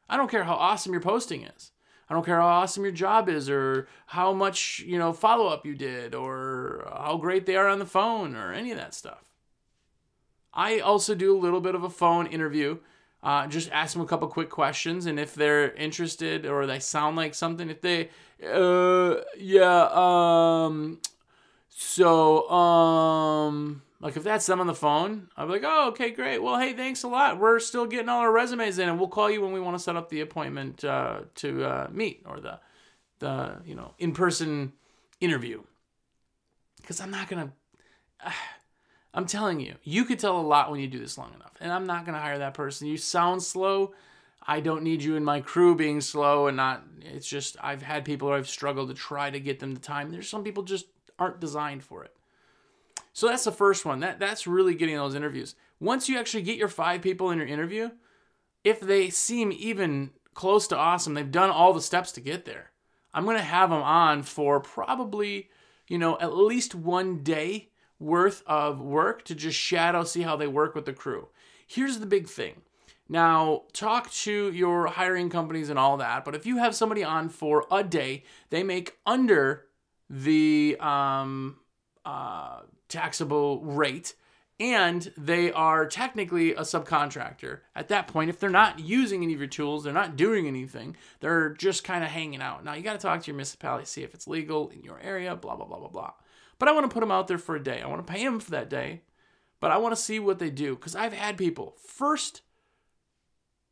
I 0.09 0.17
don't 0.17 0.31
care 0.31 0.43
how 0.43 0.55
awesome 0.55 0.91
your 0.91 1.01
posting 1.01 1.43
is. 1.43 1.71
I 2.13 2.15
don't 2.15 2.25
care 2.27 2.39
how 2.39 2.47
awesome 2.47 2.83
your 2.83 2.91
job 2.91 3.27
is 3.27 3.49
or 3.49 3.87
how 4.05 4.33
much, 4.33 4.83
you 4.85 4.99
know, 4.99 5.13
follow 5.13 5.47
up 5.47 5.65
you 5.65 5.73
did 5.73 6.13
or 6.13 6.87
how 6.95 7.17
great 7.17 7.47
they 7.47 7.55
are 7.55 7.67
on 7.67 7.79
the 7.79 7.87
phone 7.87 8.35
or 8.35 8.53
any 8.53 8.69
of 8.69 8.77
that 8.77 8.93
stuff. 8.93 9.23
I 10.53 10.77
also 10.77 11.15
do 11.15 11.35
a 11.35 11.41
little 11.41 11.59
bit 11.59 11.73
of 11.73 11.83
a 11.83 11.89
phone 11.89 12.27
interview. 12.27 12.77
Uh, 13.23 13.47
just 13.47 13.71
ask 13.71 13.93
them 13.93 14.03
a 14.03 14.05
couple 14.05 14.27
quick 14.27 14.51
questions, 14.51 15.07
and 15.07 15.19
if 15.19 15.33
they're 15.33 15.73
interested 15.73 16.45
or 16.45 16.67
they 16.67 16.77
sound 16.77 17.15
like 17.15 17.33
something, 17.33 17.71
if 17.71 17.81
they, 17.81 18.09
uh, 18.47 19.15
yeah, 19.35 19.89
um, 19.91 20.99
so, 21.69 22.47
um, 22.51 23.81
like 24.03 24.17
if 24.17 24.23
that's 24.23 24.45
them 24.45 24.59
on 24.59 24.67
the 24.67 24.75
phone, 24.75 25.29
I'm 25.37 25.49
like, 25.49 25.63
oh, 25.63 25.87
okay, 25.91 26.11
great. 26.11 26.43
Well, 26.43 26.59
hey, 26.59 26.73
thanks 26.73 27.03
a 27.03 27.07
lot. 27.07 27.39
We're 27.39 27.59
still 27.59 27.85
getting 27.85 28.09
all 28.09 28.19
our 28.19 28.33
resumes 28.33 28.77
in, 28.77 28.89
and 28.89 28.99
we'll 28.99 29.07
call 29.07 29.31
you 29.31 29.41
when 29.41 29.53
we 29.53 29.61
want 29.61 29.77
to 29.77 29.83
set 29.83 29.95
up 29.95 30.09
the 30.09 30.19
appointment 30.19 30.83
uh, 30.83 31.21
to 31.35 31.63
uh, 31.63 31.87
meet 31.89 32.21
or 32.25 32.41
the, 32.41 32.59
the 33.19 33.61
you 33.65 33.75
know, 33.75 33.93
in 33.99 34.11
person 34.11 34.73
interview. 35.21 35.63
Because 36.81 36.99
I'm 36.99 37.11
not 37.11 37.29
gonna. 37.29 37.53
Uh, 38.23 38.31
I'm 39.15 39.25
telling 39.25 39.59
you, 39.59 39.75
you 39.83 40.05
could 40.05 40.19
tell 40.19 40.39
a 40.39 40.41
lot 40.41 40.69
when 40.71 40.79
you 40.79 40.87
do 40.87 40.99
this 40.99 41.19
long 41.19 41.33
enough. 41.35 41.53
And 41.61 41.71
I'm 41.71 41.85
not 41.85 42.05
to 42.07 42.11
hire 42.13 42.39
that 42.39 42.55
person. 42.55 42.87
You 42.87 42.97
sound 42.97 43.43
slow. 43.43 43.93
I 44.45 44.59
don't 44.59 44.81
need 44.81 45.03
you 45.03 45.15
in 45.15 45.23
my 45.23 45.39
crew 45.39 45.75
being 45.75 46.01
slow 46.01 46.47
and 46.47 46.57
not. 46.57 46.83
It's 46.99 47.27
just, 47.27 47.55
I've 47.61 47.83
had 47.83 48.05
people 48.05 48.31
I've 48.31 48.49
struggled 48.49 48.89
to 48.89 48.95
try 48.95 49.29
to 49.29 49.39
get 49.39 49.59
them 49.59 49.75
the 49.75 49.79
time. 49.79 50.11
There's 50.11 50.27
some 50.27 50.43
people 50.43 50.63
just 50.63 50.87
aren't 51.19 51.39
designed 51.39 51.83
for 51.83 52.03
it. 52.03 52.11
So 53.13 53.27
that's 53.27 53.43
the 53.43 53.51
first 53.51 53.85
one. 53.85 53.99
That 53.99 54.19
That's 54.19 54.47
really 54.47 54.75
getting 54.75 54.95
those 54.95 55.15
interviews. 55.15 55.55
Once 55.79 56.09
you 56.09 56.17
actually 56.17 56.43
get 56.43 56.57
your 56.57 56.67
five 56.67 57.01
people 57.01 57.29
in 57.29 57.37
your 57.37 57.47
interview, 57.47 57.91
if 58.63 58.79
they 58.79 59.09
seem 59.09 59.51
even 59.51 60.11
close 60.33 60.67
to 60.67 60.77
awesome, 60.77 61.13
they've 61.13 61.31
done 61.31 61.51
all 61.51 61.73
the 61.73 61.81
steps 61.81 62.11
to 62.13 62.21
get 62.21 62.45
there. 62.45 62.71
I'm 63.13 63.25
going 63.25 63.37
to 63.37 63.43
have 63.43 63.69
them 63.69 63.83
on 63.83 64.23
for 64.23 64.59
probably, 64.59 65.49
you 65.87 65.99
know, 65.99 66.17
at 66.19 66.35
least 66.35 66.73
one 66.73 67.21
day 67.23 67.69
worth 67.99 68.43
of 68.47 68.81
work 68.81 69.23
to 69.25 69.35
just 69.35 69.57
shadow, 69.57 70.03
see 70.03 70.23
how 70.23 70.35
they 70.35 70.47
work 70.47 70.73
with 70.73 70.85
the 70.85 70.93
crew. 70.93 71.27
Here's 71.67 71.99
the 71.99 72.05
big 72.05 72.27
thing. 72.27 72.61
Now, 73.07 73.63
talk 73.73 74.09
to 74.11 74.51
your 74.51 74.87
hiring 74.87 75.29
companies 75.29 75.69
and 75.69 75.77
all 75.77 75.97
that, 75.97 76.25
but 76.25 76.35
if 76.35 76.45
you 76.45 76.57
have 76.57 76.73
somebody 76.73 77.03
on 77.03 77.29
for 77.29 77.65
a 77.69 77.83
day, 77.83 78.23
they 78.49 78.63
make 78.63 78.97
under 79.05 79.65
the 80.09 80.77
um, 80.79 81.57
uh, 82.05 82.61
taxable 82.93 83.61
rate 83.61 84.15
and 84.59 85.11
they 85.17 85.51
are 85.51 85.85
technically 85.85 86.51
a 86.53 86.61
subcontractor. 86.61 87.59
At 87.75 87.87
that 87.87 88.07
point, 88.07 88.29
if 88.29 88.39
they're 88.39 88.49
not 88.49 88.79
using 88.79 89.23
any 89.23 89.33
of 89.33 89.39
your 89.39 89.47
tools, 89.47 89.83
they're 89.83 89.93
not 89.93 90.15
doing 90.15 90.47
anything, 90.47 90.95
they're 91.19 91.49
just 91.49 91.83
kind 91.83 92.03
of 92.03 92.11
hanging 92.11 92.41
out. 92.41 92.63
Now, 92.63 92.73
you 92.73 92.83
got 92.83 92.93
to 92.93 92.99
talk 92.99 93.21
to 93.21 93.27
your 93.27 93.35
municipality, 93.35 93.85
see 93.85 94.03
if 94.03 94.13
it's 94.13 94.27
legal 94.27 94.69
in 94.69 94.83
your 94.83 94.99
area, 94.99 95.35
blah, 95.35 95.55
blah, 95.55 95.65
blah, 95.65 95.79
blah, 95.79 95.89
blah. 95.89 96.13
But 96.59 96.69
I 96.69 96.71
want 96.71 96.89
to 96.89 96.93
put 96.93 96.99
them 96.99 97.11
out 97.11 97.27
there 97.27 97.39
for 97.39 97.55
a 97.55 97.63
day. 97.63 97.81
I 97.81 97.87
want 97.87 98.05
to 98.05 98.13
pay 98.13 98.23
them 98.23 98.39
for 98.39 98.51
that 98.51 98.69
day, 98.69 99.01
but 99.59 99.71
I 99.71 99.77
want 99.77 99.95
to 99.95 100.01
see 100.01 100.19
what 100.19 100.39
they 100.39 100.51
do 100.51 100.75
because 100.75 100.95
I've 100.95 101.13
had 101.13 101.35
people 101.35 101.75
first 101.85 102.41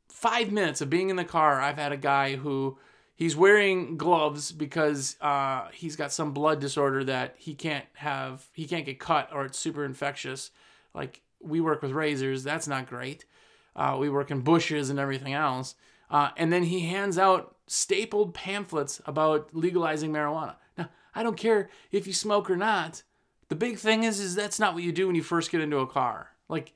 five 0.09 0.51
minutes 0.51 0.81
of 0.81 0.89
being 0.89 1.09
in 1.09 1.15
the 1.15 1.23
car. 1.23 1.61
I've 1.61 1.77
had 1.77 1.91
a 1.91 1.97
guy 1.97 2.35
who 2.35 2.77
he's 3.21 3.35
wearing 3.35 3.97
gloves 3.97 4.51
because 4.51 5.15
uh, 5.21 5.67
he's 5.71 5.95
got 5.95 6.11
some 6.11 6.31
blood 6.31 6.59
disorder 6.59 7.03
that 7.03 7.35
he 7.37 7.53
can't 7.53 7.85
have. 7.93 8.47
He 8.51 8.65
can't 8.65 8.83
get 8.83 8.99
cut 8.99 9.29
or 9.31 9.45
it's 9.45 9.59
super 9.59 9.85
infectious. 9.85 10.49
Like 10.95 11.21
we 11.39 11.61
work 11.61 11.83
with 11.83 11.91
razors, 11.91 12.43
that's 12.43 12.67
not 12.67 12.89
great. 12.89 13.25
Uh, 13.75 13.95
we 13.99 14.09
work 14.09 14.31
in 14.31 14.41
bushes 14.41 14.89
and 14.89 14.97
everything 14.97 15.33
else. 15.33 15.75
Uh, 16.09 16.29
and 16.35 16.51
then 16.51 16.63
he 16.63 16.87
hands 16.87 17.19
out 17.19 17.55
stapled 17.67 18.33
pamphlets 18.33 19.01
about 19.05 19.53
legalizing 19.53 20.11
marijuana. 20.11 20.55
Now, 20.75 20.89
I 21.13 21.21
don't 21.21 21.37
care 21.37 21.69
if 21.91 22.07
you 22.07 22.13
smoke 22.13 22.49
or 22.49 22.57
not. 22.57 23.03
The 23.49 23.55
big 23.55 23.77
thing 23.77 24.03
is 24.03 24.19
is 24.19 24.33
that's 24.33 24.59
not 24.59 24.73
what 24.73 24.81
you 24.81 24.91
do 24.91 25.05
when 25.05 25.15
you 25.15 25.21
first 25.21 25.51
get 25.51 25.61
into 25.61 25.77
a 25.77 25.85
car. 25.85 26.31
Like 26.49 26.73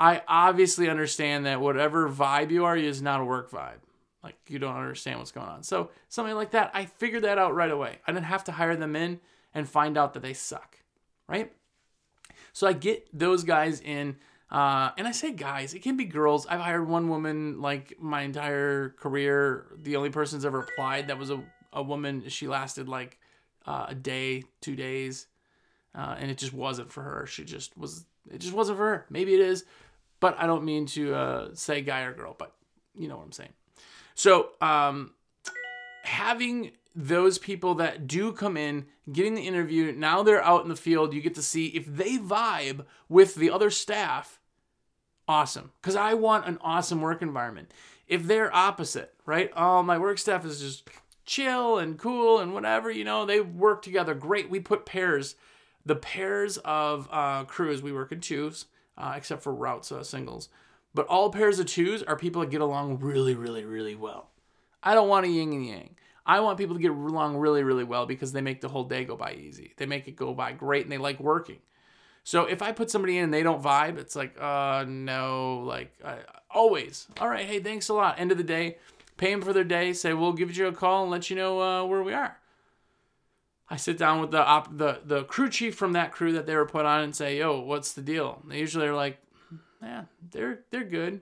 I 0.00 0.22
obviously 0.26 0.90
understand 0.90 1.46
that 1.46 1.60
whatever 1.60 2.08
vibe 2.08 2.50
you 2.50 2.64
are 2.64 2.76
is 2.76 3.00
not 3.00 3.20
a 3.20 3.24
work 3.24 3.52
vibe. 3.52 3.82
Like 4.26 4.38
you 4.48 4.58
don't 4.58 4.76
understand 4.76 5.18
what's 5.18 5.32
going 5.38 5.48
on. 5.56 5.62
So 5.62 5.90
something 6.08 6.36
like 6.42 6.52
that, 6.56 6.70
I 6.74 6.86
figured 6.86 7.24
that 7.24 7.38
out 7.38 7.54
right 7.54 7.70
away. 7.70 7.92
I 8.06 8.12
didn't 8.12 8.30
have 8.34 8.44
to 8.44 8.52
hire 8.52 8.76
them 8.76 8.94
in 8.96 9.20
and 9.54 9.68
find 9.68 9.96
out 9.96 10.10
that 10.14 10.22
they 10.26 10.34
suck, 10.34 10.70
right? 11.28 11.52
So 12.52 12.66
I 12.66 12.74
get 12.74 12.98
those 13.12 13.42
guys 13.44 13.80
in 13.80 14.16
Uh, 14.48 14.90
and 14.96 15.08
I 15.08 15.12
say 15.12 15.32
guys, 15.32 15.74
it 15.74 15.82
can 15.82 15.96
be 15.96 16.04
girls. 16.04 16.46
I've 16.46 16.60
hired 16.60 16.88
one 16.88 17.08
woman 17.08 17.60
like 17.60 17.96
my 17.98 18.22
entire 18.22 18.90
career. 18.90 19.66
The 19.82 19.96
only 19.96 20.10
person's 20.10 20.44
ever 20.44 20.60
applied 20.60 21.08
that 21.08 21.18
was 21.18 21.30
a, 21.30 21.42
a 21.72 21.82
woman. 21.82 22.28
She 22.28 22.46
lasted 22.46 22.88
like 22.88 23.18
uh, 23.66 23.86
a 23.88 23.94
day, 23.94 24.44
two 24.60 24.76
days, 24.76 25.26
uh, 25.94 26.14
and 26.20 26.30
it 26.30 26.38
just 26.38 26.52
wasn't 26.52 26.92
for 26.92 27.02
her. 27.02 27.26
She 27.26 27.44
just 27.44 27.76
was. 27.76 28.06
It 28.30 28.38
just 28.38 28.54
wasn't 28.54 28.78
for 28.78 28.86
her. 28.86 29.06
Maybe 29.10 29.34
it 29.34 29.40
is, 29.40 29.64
but 30.20 30.36
I 30.38 30.46
don't 30.46 30.64
mean 30.64 30.86
to 30.94 31.14
uh, 31.14 31.48
say 31.54 31.82
guy 31.82 32.02
or 32.02 32.14
girl, 32.14 32.34
but 32.38 32.52
you 32.94 33.08
know 33.08 33.16
what 33.16 33.26
I'm 33.26 33.32
saying. 33.32 33.54
So 34.16 34.48
um, 34.62 35.12
having 36.02 36.72
those 36.94 37.36
people 37.38 37.74
that 37.74 38.06
do 38.06 38.32
come 38.32 38.56
in, 38.56 38.86
getting 39.12 39.34
the 39.34 39.46
interview, 39.46 39.92
now 39.92 40.22
they're 40.22 40.42
out 40.42 40.62
in 40.62 40.70
the 40.70 40.74
field, 40.74 41.12
you 41.12 41.20
get 41.20 41.34
to 41.34 41.42
see 41.42 41.66
if 41.66 41.84
they 41.86 42.16
vibe 42.16 42.86
with 43.10 43.34
the 43.34 43.50
other 43.50 43.70
staff, 43.70 44.40
awesome. 45.28 45.70
Because 45.80 45.96
I 45.96 46.14
want 46.14 46.46
an 46.46 46.58
awesome 46.62 47.02
work 47.02 47.20
environment. 47.20 47.72
If 48.08 48.24
they're 48.24 48.54
opposite, 48.54 49.12
right? 49.26 49.50
Oh, 49.54 49.82
my 49.82 49.98
work 49.98 50.16
staff 50.16 50.46
is 50.46 50.60
just 50.60 50.88
chill 51.26 51.78
and 51.78 51.98
cool 51.98 52.38
and 52.38 52.54
whatever, 52.54 52.90
you 52.90 53.04
know, 53.04 53.26
they 53.26 53.40
work 53.40 53.82
together 53.82 54.14
great. 54.14 54.48
We 54.48 54.60
put 54.60 54.86
pairs, 54.86 55.34
the 55.84 55.96
pairs 55.96 56.56
of 56.58 57.06
uh, 57.12 57.44
crews, 57.44 57.82
we 57.82 57.92
work 57.92 58.12
in 58.12 58.20
twos, 58.20 58.64
uh, 58.96 59.12
except 59.14 59.42
for 59.42 59.52
routes, 59.52 59.92
uh, 59.92 60.02
singles. 60.02 60.48
But 60.96 61.06
all 61.08 61.30
pairs 61.30 61.58
of 61.58 61.66
twos 61.66 62.02
are 62.02 62.16
people 62.16 62.40
that 62.40 62.50
get 62.50 62.62
along 62.62 63.00
really, 63.00 63.34
really, 63.34 63.66
really 63.66 63.94
well. 63.94 64.30
I 64.82 64.94
don't 64.94 65.10
want 65.10 65.26
a 65.26 65.28
yin 65.28 65.52
and 65.52 65.66
yang. 65.66 65.90
I 66.24 66.40
want 66.40 66.56
people 66.56 66.74
to 66.74 66.80
get 66.80 66.90
along 66.90 67.36
really, 67.36 67.62
really 67.62 67.84
well 67.84 68.06
because 68.06 68.32
they 68.32 68.40
make 68.40 68.62
the 68.62 68.68
whole 68.68 68.84
day 68.84 69.04
go 69.04 69.14
by 69.14 69.34
easy. 69.34 69.74
They 69.76 69.84
make 69.84 70.08
it 70.08 70.16
go 70.16 70.32
by 70.32 70.52
great 70.52 70.84
and 70.84 70.90
they 70.90 70.96
like 70.96 71.20
working. 71.20 71.58
So 72.24 72.46
if 72.46 72.62
I 72.62 72.72
put 72.72 72.90
somebody 72.90 73.18
in 73.18 73.24
and 73.24 73.34
they 73.34 73.42
don't 73.42 73.62
vibe, 73.62 73.98
it's 73.98 74.16
like, 74.16 74.40
uh, 74.40 74.86
no, 74.88 75.64
like 75.66 75.92
I, 76.02 76.20
always. 76.50 77.08
All 77.20 77.28
right, 77.28 77.44
hey, 77.44 77.60
thanks 77.60 77.90
a 77.90 77.94
lot. 77.94 78.18
End 78.18 78.32
of 78.32 78.38
the 78.38 78.42
day, 78.42 78.78
pay 79.18 79.30
them 79.32 79.42
for 79.42 79.52
their 79.52 79.64
day. 79.64 79.92
Say 79.92 80.14
we'll 80.14 80.32
give 80.32 80.56
you 80.56 80.66
a 80.66 80.72
call 80.72 81.02
and 81.02 81.10
let 81.10 81.28
you 81.28 81.36
know 81.36 81.60
uh, 81.60 81.84
where 81.84 82.02
we 82.02 82.14
are. 82.14 82.38
I 83.68 83.76
sit 83.76 83.98
down 83.98 84.22
with 84.22 84.30
the 84.30 84.42
op- 84.42 84.78
the 84.78 85.00
the 85.04 85.24
crew 85.24 85.50
chief 85.50 85.74
from 85.74 85.92
that 85.92 86.10
crew 86.10 86.32
that 86.32 86.46
they 86.46 86.56
were 86.56 86.66
put 86.66 86.86
on 86.86 87.02
and 87.02 87.14
say, 87.14 87.36
yo, 87.36 87.60
what's 87.60 87.92
the 87.92 88.02
deal? 88.02 88.42
They 88.48 88.58
usually 88.58 88.86
are 88.86 88.94
like, 88.94 89.18
yeah, 89.82 90.04
they're 90.30 90.60
they're 90.70 90.84
good. 90.84 91.20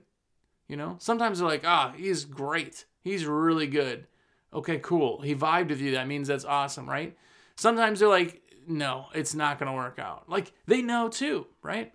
You 0.68 0.76
know, 0.76 0.96
sometimes 0.98 1.38
they're 1.38 1.48
like, 1.48 1.64
ah, 1.66 1.92
he's 1.96 2.24
great. 2.24 2.86
He's 3.02 3.26
really 3.26 3.66
good 3.66 4.06
okay, 4.54 4.78
cool. 4.78 5.20
He 5.20 5.34
vibed 5.34 5.68
with 5.68 5.80
you. 5.80 5.92
That 5.92 6.06
means 6.06 6.28
that's 6.28 6.44
awesome, 6.44 6.88
right? 6.88 7.16
Sometimes 7.56 8.00
they're 8.00 8.08
like, 8.08 8.42
no, 8.66 9.06
it's 9.14 9.34
not 9.34 9.58
going 9.58 9.70
to 9.70 9.76
work 9.76 9.98
out. 9.98 10.28
Like 10.28 10.52
they 10.66 10.80
know 10.80 11.08
too, 11.08 11.46
right? 11.62 11.92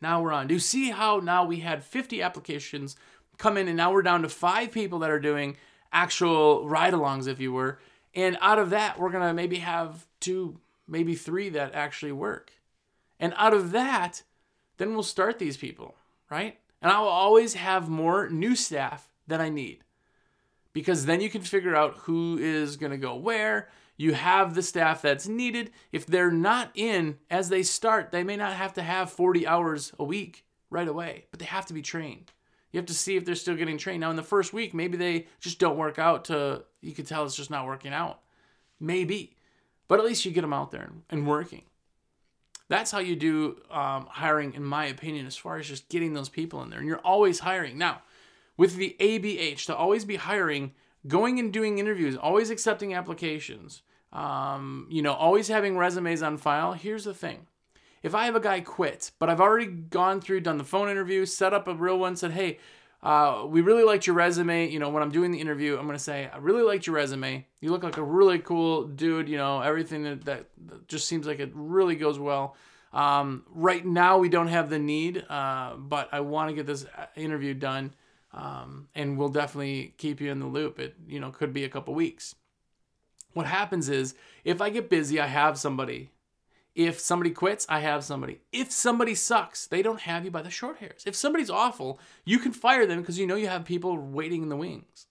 Now 0.00 0.22
we're 0.22 0.32
on. 0.32 0.46
Do 0.46 0.54
you 0.54 0.60
see 0.60 0.90
how 0.90 1.18
now 1.18 1.44
we 1.44 1.60
had 1.60 1.84
50 1.84 2.22
applications 2.22 2.96
come 3.38 3.56
in 3.56 3.68
and 3.68 3.76
now 3.76 3.92
we're 3.92 4.02
down 4.02 4.22
to 4.22 4.28
five 4.28 4.72
people 4.72 4.98
that 5.00 5.10
are 5.10 5.20
doing 5.20 5.56
actual 5.92 6.66
ride 6.66 6.92
alongs, 6.92 7.28
if 7.28 7.40
you 7.40 7.52
were. 7.52 7.78
And 8.14 8.36
out 8.40 8.58
of 8.58 8.70
that, 8.70 8.98
we're 8.98 9.10
going 9.10 9.26
to 9.26 9.34
maybe 9.34 9.58
have 9.58 10.06
two, 10.20 10.60
maybe 10.88 11.14
three 11.14 11.48
that 11.50 11.74
actually 11.74 12.12
work. 12.12 12.52
And 13.20 13.32
out 13.36 13.54
of 13.54 13.72
that, 13.72 14.22
then 14.76 14.94
we'll 14.94 15.02
start 15.02 15.38
these 15.38 15.56
people, 15.56 15.94
right? 16.30 16.58
And 16.82 16.90
I 16.92 17.00
will 17.00 17.08
always 17.08 17.54
have 17.54 17.88
more 17.88 18.28
new 18.28 18.54
staff 18.54 19.08
than 19.26 19.40
I 19.40 19.48
need 19.48 19.84
because 20.72 21.06
then 21.06 21.20
you 21.20 21.30
can 21.30 21.40
figure 21.40 21.74
out 21.74 21.96
who 21.98 22.36
is 22.38 22.76
going 22.76 22.92
to 22.92 22.98
go 22.98 23.14
where. 23.14 23.68
You 23.96 24.12
have 24.14 24.54
the 24.54 24.62
staff 24.62 25.02
that's 25.02 25.28
needed. 25.28 25.70
If 25.92 26.04
they're 26.04 26.32
not 26.32 26.70
in 26.74 27.18
as 27.30 27.48
they 27.48 27.62
start, 27.62 28.10
they 28.10 28.24
may 28.24 28.36
not 28.36 28.52
have 28.52 28.74
to 28.74 28.82
have 28.82 29.10
40 29.10 29.46
hours 29.46 29.92
a 29.98 30.04
week 30.04 30.44
right 30.68 30.88
away, 30.88 31.26
but 31.30 31.38
they 31.38 31.46
have 31.46 31.66
to 31.66 31.74
be 31.74 31.82
trained. 31.82 32.32
You 32.72 32.78
have 32.78 32.86
to 32.86 32.94
see 32.94 33.16
if 33.16 33.24
they're 33.24 33.36
still 33.36 33.54
getting 33.54 33.78
trained. 33.78 34.00
Now, 34.00 34.10
in 34.10 34.16
the 34.16 34.22
first 34.24 34.52
week, 34.52 34.74
maybe 34.74 34.96
they 34.96 35.28
just 35.38 35.60
don't 35.60 35.76
work 35.76 36.00
out 36.00 36.24
to, 36.24 36.64
you 36.80 36.92
can 36.92 37.04
tell 37.04 37.24
it's 37.24 37.36
just 37.36 37.50
not 37.50 37.66
working 37.66 37.92
out. 37.92 38.20
Maybe. 38.80 39.36
But 39.86 40.00
at 40.00 40.04
least 40.04 40.24
you 40.24 40.32
get 40.32 40.40
them 40.40 40.52
out 40.52 40.72
there 40.72 40.90
and 41.08 41.24
working. 41.24 41.62
That's 42.74 42.90
how 42.90 42.98
you 42.98 43.14
do 43.14 43.56
um, 43.70 44.08
hiring, 44.10 44.54
in 44.54 44.64
my 44.64 44.86
opinion, 44.86 45.26
as 45.26 45.36
far 45.36 45.58
as 45.58 45.68
just 45.68 45.88
getting 45.88 46.12
those 46.12 46.28
people 46.28 46.60
in 46.64 46.70
there. 46.70 46.80
And 46.80 46.88
you're 46.88 46.98
always 46.98 47.38
hiring. 47.38 47.78
Now, 47.78 48.02
with 48.56 48.74
the 48.74 48.96
ABH 48.98 49.66
to 49.66 49.76
always 49.76 50.04
be 50.04 50.16
hiring, 50.16 50.72
going 51.06 51.38
and 51.38 51.52
doing 51.52 51.78
interviews, 51.78 52.16
always 52.16 52.50
accepting 52.50 52.92
applications, 52.92 53.82
um, 54.12 54.88
you 54.90 55.02
know, 55.02 55.12
always 55.12 55.46
having 55.46 55.78
resumes 55.78 56.20
on 56.20 56.36
file. 56.36 56.72
Here's 56.72 57.04
the 57.04 57.14
thing. 57.14 57.46
If 58.02 58.12
I 58.12 58.24
have 58.24 58.34
a 58.34 58.40
guy 58.40 58.60
quit, 58.60 59.12
but 59.20 59.30
I've 59.30 59.40
already 59.40 59.66
gone 59.66 60.20
through, 60.20 60.40
done 60.40 60.58
the 60.58 60.64
phone 60.64 60.88
interview, 60.88 61.26
set 61.26 61.54
up 61.54 61.68
a 61.68 61.74
real 61.74 62.00
one, 62.00 62.16
said, 62.16 62.32
hey, 62.32 62.58
uh, 63.04 63.44
we 63.46 63.60
really 63.60 63.84
liked 63.84 64.06
your 64.06 64.16
resume. 64.16 64.68
You 64.70 64.78
know, 64.78 64.88
when 64.88 65.02
I'm 65.02 65.10
doing 65.10 65.30
the 65.30 65.40
interview, 65.40 65.76
I'm 65.76 65.86
to 65.88 65.98
say, 65.98 66.28
I 66.32 66.38
really 66.38 66.62
liked 66.62 66.86
your 66.86 66.96
resume. 66.96 67.46
You 67.60 67.70
look 67.70 67.82
like 67.82 67.98
a 67.98 68.02
really 68.02 68.38
cool 68.38 68.84
dude. 68.84 69.28
You 69.28 69.36
know, 69.36 69.60
everything 69.60 70.04
that, 70.04 70.24
that, 70.24 70.46
that 70.66 70.88
just 70.88 71.06
seems 71.06 71.26
like 71.26 71.38
it 71.38 71.52
really 71.54 71.96
goes 71.96 72.18
well. 72.18 72.56
Um, 72.94 73.44
right 73.50 73.84
now, 73.84 74.18
we 74.18 74.30
don't 74.30 74.48
have 74.48 74.70
the 74.70 74.78
need, 74.78 75.22
uh, 75.28 75.74
but 75.76 76.08
I 76.12 76.20
want 76.20 76.48
to 76.48 76.54
get 76.54 76.66
this 76.66 76.86
uh, 76.96 77.06
interview 77.14 77.52
done. 77.52 77.92
Um, 78.32 78.88
and 78.94 79.18
we'll 79.18 79.28
definitely 79.28 79.94
keep 79.98 80.20
you 80.20 80.30
in 80.30 80.40
the 80.40 80.46
loop. 80.46 80.80
It 80.80 80.96
you 81.06 81.20
know 81.20 81.30
could 81.30 81.52
be 81.52 81.64
a 81.64 81.68
couple 81.68 81.94
weeks. 81.94 82.34
What 83.34 83.46
happens 83.46 83.88
is 83.88 84.14
if 84.44 84.62
I 84.62 84.70
get 84.70 84.88
busy, 84.88 85.20
I 85.20 85.26
have 85.26 85.58
somebody. 85.58 86.10
If 86.74 86.98
somebody 86.98 87.30
quits, 87.30 87.66
I 87.68 87.80
have 87.80 88.02
somebody. 88.02 88.40
If 88.52 88.72
somebody 88.72 89.14
sucks, 89.14 89.66
they 89.66 89.80
don't 89.80 90.00
have 90.00 90.24
you 90.24 90.30
by 90.30 90.42
the 90.42 90.50
short 90.50 90.78
hairs. 90.78 91.04
If 91.06 91.14
somebody's 91.14 91.50
awful, 91.50 92.00
you 92.24 92.38
can 92.38 92.52
fire 92.52 92.84
them 92.84 93.00
because 93.00 93.18
you 93.18 93.26
know 93.26 93.36
you 93.36 93.46
have 93.46 93.64
people 93.64 93.96
waiting 93.96 94.42
in 94.42 94.48
the 94.48 94.56
wings. 94.56 95.06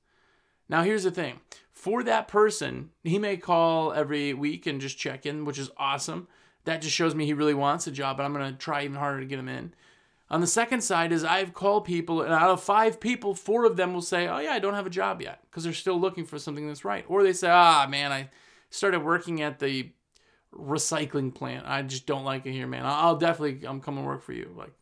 Now, 0.67 0.83
here's 0.83 1.03
the 1.03 1.11
thing 1.11 1.39
for 1.71 2.03
that 2.03 2.27
person, 2.27 2.91
he 3.03 3.19
may 3.19 3.37
call 3.37 3.93
every 3.93 4.33
week 4.33 4.65
and 4.65 4.81
just 4.81 4.97
check 4.97 5.25
in, 5.25 5.45
which 5.45 5.59
is 5.59 5.69
awesome. 5.77 6.27
That 6.65 6.81
just 6.81 6.95
shows 6.95 7.13
me 7.13 7.25
he 7.25 7.33
really 7.33 7.53
wants 7.53 7.87
a 7.87 7.91
job, 7.91 8.17
but 8.17 8.23
I'm 8.23 8.33
going 8.33 8.51
to 8.51 8.57
try 8.57 8.83
even 8.83 8.95
harder 8.95 9.19
to 9.19 9.25
get 9.25 9.39
him 9.39 9.49
in. 9.49 9.73
On 10.29 10.41
the 10.41 10.47
second 10.47 10.81
side 10.81 11.11
is 11.11 11.23
I've 11.23 11.53
called 11.53 11.85
people, 11.85 12.21
and 12.21 12.33
out 12.33 12.49
of 12.49 12.63
five 12.63 12.99
people, 12.99 13.35
four 13.35 13.65
of 13.65 13.75
them 13.75 13.93
will 13.93 14.01
say, 14.01 14.27
"Oh 14.27 14.39
yeah, 14.39 14.53
I 14.53 14.59
don't 14.59 14.73
have 14.73 14.87
a 14.87 14.89
job 14.89 15.21
yet," 15.21 15.41
because 15.43 15.63
they're 15.63 15.73
still 15.73 15.99
looking 15.99 16.25
for 16.25 16.39
something 16.39 16.65
that's 16.65 16.85
right. 16.85 17.05
Or 17.07 17.21
they 17.21 17.33
say, 17.33 17.49
"Ah 17.51 17.85
man, 17.87 18.11
I 18.11 18.29
started 18.69 19.03
working 19.03 19.41
at 19.41 19.59
the 19.59 19.91
recycling 20.57 21.33
plant. 21.33 21.65
I 21.67 21.81
just 21.81 22.05
don't 22.05 22.23
like 22.23 22.45
it 22.45 22.51
here, 22.51 22.67
man. 22.67 22.83
I'll 22.85 23.15
definitely 23.15 23.67
I'm 23.67 23.81
coming 23.81 24.05
work 24.05 24.21
for 24.21 24.33
you." 24.33 24.53
Like, 24.55 24.73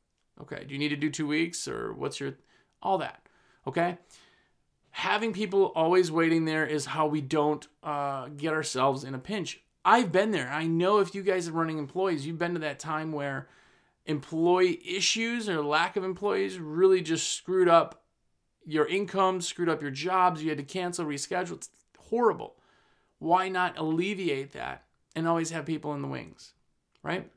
okay, 0.42 0.64
do 0.66 0.74
you 0.74 0.80
need 0.80 0.90
to 0.90 0.96
do 0.96 1.10
two 1.10 1.28
weeks 1.28 1.68
or 1.68 1.94
what's 1.94 2.20
your 2.20 2.34
all 2.82 2.98
that? 3.00 3.22
Okay. 3.68 3.98
Having 4.92 5.34
people 5.34 5.72
always 5.74 6.12
waiting 6.12 6.46
there 6.46 6.66
is 6.66 6.86
how 6.86 7.08
we 7.08 7.22
don't 7.22 7.66
uh, 7.82 8.28
get 8.28 8.52
ourselves 8.52 9.04
in 9.06 9.16
a 9.16 9.20
pinch. 9.20 9.62
I've 9.86 10.12
been 10.12 10.32
there. 10.32 10.50
I 10.50 10.68
know 10.68 11.00
if 11.00 11.16
you 11.16 11.24
guys 11.24 11.48
are 11.48 11.54
running 11.54 11.78
employees, 11.78 12.26
you've 12.26 12.38
been 12.38 12.54
to 12.54 12.60
that 12.60 12.80
time 12.80 13.12
where 13.12 13.48
employee 14.06 14.82
issues 14.86 15.48
or 15.48 15.64
lack 15.64 15.96
of 15.96 16.04
employees 16.04 16.60
really 16.60 17.02
just 17.02 17.32
screwed 17.32 17.70
up 17.70 18.04
your 18.66 18.86
income, 18.86 19.42
screwed 19.42 19.70
up 19.70 19.82
your 19.82 19.92
jobs, 19.92 20.44
you 20.44 20.50
had 20.50 20.58
to 20.58 20.64
cancel, 20.64 21.06
reschedule. 21.06 21.54
It's 21.54 21.70
horrible. 21.98 22.58
Why 23.20 23.50
not 23.50 23.78
alleviate 23.78 24.54
that 24.54 24.84
and 25.16 25.28
always 25.28 25.52
have 25.52 25.66
people 25.66 25.94
in 25.94 26.02
the 26.02 26.08
wings, 26.08 26.54
right? 27.04 27.30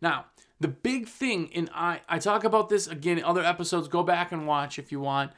Now, 0.00 0.26
the 0.60 0.68
big 0.68 1.08
thing 1.08 1.48
in 1.48 1.70
I 1.74 2.00
I 2.08 2.18
talk 2.18 2.44
about 2.44 2.68
this 2.68 2.86
again 2.86 3.18
in 3.18 3.24
other 3.24 3.44
episodes, 3.44 3.88
go 3.88 4.02
back 4.02 4.32
and 4.32 4.46
watch 4.46 4.78
if 4.78 4.92
you 4.92 5.00
want. 5.00 5.32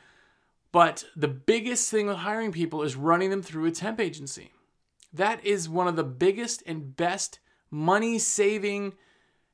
But 0.72 1.04
the 1.14 1.28
biggest 1.28 1.88
thing 1.90 2.08
with 2.08 2.16
hiring 2.16 2.50
people 2.50 2.82
is 2.82 2.96
running 2.96 3.30
them 3.30 3.42
through 3.42 3.66
a 3.66 3.70
temp 3.70 4.00
agency. 4.00 4.50
That 5.12 5.44
is 5.44 5.68
one 5.68 5.86
of 5.86 5.94
the 5.94 6.02
biggest 6.02 6.64
and 6.66 6.96
best 6.96 7.38
money 7.70 8.18
saving 8.18 8.94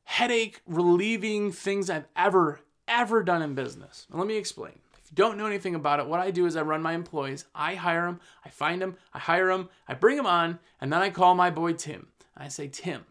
headache 0.04 0.62
relieving 0.66 1.52
things 1.52 1.90
I've 1.90 2.06
ever, 2.16 2.60
ever 2.88 3.22
done 3.22 3.42
in 3.42 3.54
business. 3.54 4.06
Now, 4.10 4.18
let 4.18 4.26
me 4.26 4.36
explain. 4.36 4.78
You 5.10 5.16
don't 5.16 5.36
know 5.36 5.46
anything 5.46 5.74
about 5.74 5.98
it, 5.98 6.06
what 6.06 6.20
I 6.20 6.30
do 6.30 6.46
is 6.46 6.54
I 6.54 6.62
run 6.62 6.82
my 6.82 6.92
employees, 6.92 7.44
I 7.52 7.74
hire 7.74 8.06
them, 8.06 8.20
I 8.44 8.48
find 8.48 8.80
them, 8.80 8.96
I 9.12 9.18
hire 9.18 9.48
them, 9.48 9.68
I 9.88 9.94
bring 9.94 10.16
them 10.16 10.26
on, 10.26 10.60
and 10.80 10.92
then 10.92 11.02
I 11.02 11.10
call 11.10 11.34
my 11.34 11.50
boy 11.50 11.72
Tim. 11.72 12.08
I 12.36 12.46
say, 12.46 12.68
Tim, 12.68 13.04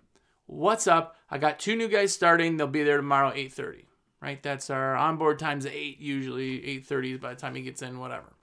what's 0.45 0.87
up? 0.87 1.17
I 1.29 1.37
got 1.37 1.59
two 1.59 1.75
new 1.75 1.89
guys 1.89 2.13
starting. 2.13 2.57
They'll 2.57 2.67
be 2.67 2.83
there 2.83 2.97
tomorrow, 2.97 3.31
8:30. 3.31 3.85
Right? 4.21 4.41
That's 4.41 4.69
our 4.69 4.95
onboard 4.95 5.39
time's 5.39 5.65
8 5.65 5.99
usually, 5.99 6.61
8:30 6.81 7.21
by 7.21 7.33
the 7.33 7.39
time 7.39 7.55
he 7.55 7.61
gets 7.61 7.81
in, 7.81 7.99
whatever. 7.99 8.33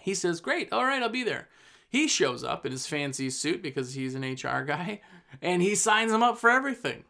He 0.00 0.14
says, 0.14 0.40
Great, 0.40 0.72
all 0.72 0.84
right, 0.84 1.02
I'll 1.02 1.08
be 1.08 1.24
there. 1.24 1.48
He 1.88 2.08
shows 2.08 2.42
up 2.42 2.64
in 2.64 2.72
his 2.72 2.86
fancy 2.86 3.28
suit 3.28 3.62
because 3.62 3.94
he's 3.94 4.14
an 4.14 4.22
HR 4.22 4.64
guy, 4.64 5.00
and 5.42 5.62
he 5.62 5.74
signs 5.74 6.12
them 6.12 6.22
up 6.22 6.38
for 6.38 6.48
everything. 6.48 7.04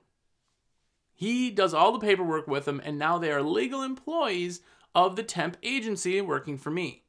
He 1.14 1.50
does 1.50 1.72
all 1.72 1.92
the 1.92 2.04
paperwork 2.04 2.48
with 2.48 2.64
them, 2.64 2.80
and 2.84 2.98
now 2.98 3.16
they 3.16 3.30
are 3.30 3.42
legal 3.42 3.82
employees 3.82 4.60
of 4.94 5.16
the 5.16 5.22
temp 5.22 5.57
agency 5.62 6.20
working 6.20 6.59
for 6.59 6.70
me. 6.70 7.02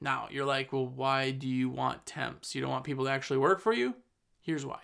Now, 0.00 0.28
you're 0.30 0.44
like, 0.44 0.72
well, 0.72 0.86
why 0.86 1.30
do 1.30 1.48
you 1.48 1.68
want 1.70 2.06
temps? 2.06 2.54
You 2.54 2.60
don't 2.60 2.70
want 2.70 2.84
people 2.84 3.04
to 3.04 3.10
actually 3.10 3.38
work 3.38 3.60
for 3.60 3.72
you? 3.72 3.94
Here's 4.40 4.66
why. 4.66 4.80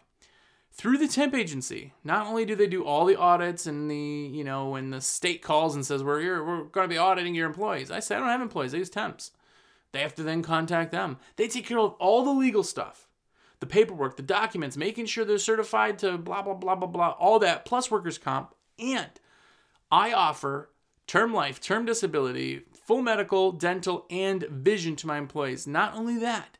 through 0.79 0.97
the 0.97 1.09
temp 1.09 1.35
agency. 1.35 1.93
Not 2.05 2.27
only 2.27 2.45
do 2.45 2.55
they 2.55 2.69
do 2.69 2.85
all 2.85 3.05
the 3.05 3.17
audits 3.17 3.67
and 3.67 3.91
the, 3.91 3.97
you 3.97 4.45
know, 4.45 4.69
when 4.71 4.91
the 4.91 5.01
state 5.01 5.43
calls 5.43 5.75
and 5.75 5.85
says 5.85 6.05
we're 6.05 6.21
here, 6.21 6.43
we're 6.45 6.65
going 6.65 6.89
to 6.89 6.93
be 6.93 6.97
auditing 6.97 7.35
your 7.35 7.49
employees. 7.49 7.91
I 7.91 7.99
say 7.99 8.15
I 8.15 8.21
don't 8.21 8.29
have 8.29 8.41
employees. 8.41 8.73
I 8.73 8.79
use 8.79 8.89
temps. 8.89 9.33
They 9.91 10.01
have 10.01 10.15
to 10.15 10.23
then 10.23 10.41
contact 10.43 10.93
them. 10.93 11.19
They 11.37 11.49
take 11.49 11.67
care 11.67 11.81
of 11.81 11.95
all 11.95 12.23
the 12.23 12.31
legal 12.31 12.63
stuff, 12.63 13.09
the 13.59 13.67
paperwork, 13.67 14.17
the 14.17 14.23
documents, 14.23 14.77
making 14.77 15.07
sure 15.07 15.25
they're 15.25 15.39
certified 15.39 15.99
to 16.01 16.17
blah 16.17 16.43
blah 16.43 16.55
blah 16.55 16.77
blah 16.77 16.87
blah, 16.89 17.11
all 17.11 17.41
that 17.41 17.65
plus 17.65 17.91
workers 17.91 18.19
comp. 18.19 18.55
And 18.79 19.11
I 19.91 20.13
offer 20.13 20.71
term 21.09 21.35
life, 21.35 21.61
term 21.61 21.85
disability, 21.85 22.63
full 22.87 23.03
medical, 23.03 23.51
dental, 23.51 24.07
and 24.11 24.45
vision 24.45 24.95
to 24.95 25.09
my 25.09 25.19
employees. 25.19 25.67
Not 25.67 25.95
only 25.97 26.19
that, 26.19 26.59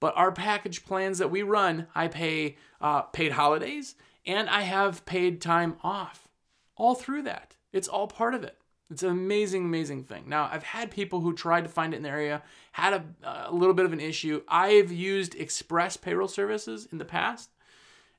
but 0.00 0.16
our 0.16 0.32
package 0.32 0.86
plans 0.86 1.18
that 1.18 1.30
we 1.30 1.42
run, 1.42 1.88
I 1.94 2.08
pay 2.08 2.56
uh, 2.80 3.02
paid 3.02 3.32
holidays 3.32 3.96
and 4.24 4.48
I 4.48 4.62
have 4.62 5.04
paid 5.04 5.40
time 5.42 5.76
off. 5.82 6.28
All 6.76 6.94
through 6.94 7.22
that. 7.22 7.56
It's 7.72 7.88
all 7.88 8.06
part 8.06 8.34
of 8.34 8.44
it. 8.44 8.56
It's 8.90 9.02
an 9.02 9.10
amazing, 9.10 9.64
amazing 9.64 10.04
thing. 10.04 10.24
Now, 10.28 10.48
I've 10.50 10.62
had 10.62 10.90
people 10.90 11.20
who 11.20 11.34
tried 11.34 11.64
to 11.64 11.70
find 11.70 11.92
it 11.92 11.98
in 11.98 12.02
the 12.04 12.08
area, 12.08 12.42
had 12.72 12.94
a, 12.94 13.48
a 13.48 13.52
little 13.52 13.74
bit 13.74 13.84
of 13.84 13.92
an 13.92 14.00
issue. 14.00 14.42
I've 14.48 14.90
used 14.90 15.34
Express 15.34 15.96
Payroll 15.98 16.28
Services 16.28 16.88
in 16.90 16.96
the 16.96 17.04
past, 17.04 17.50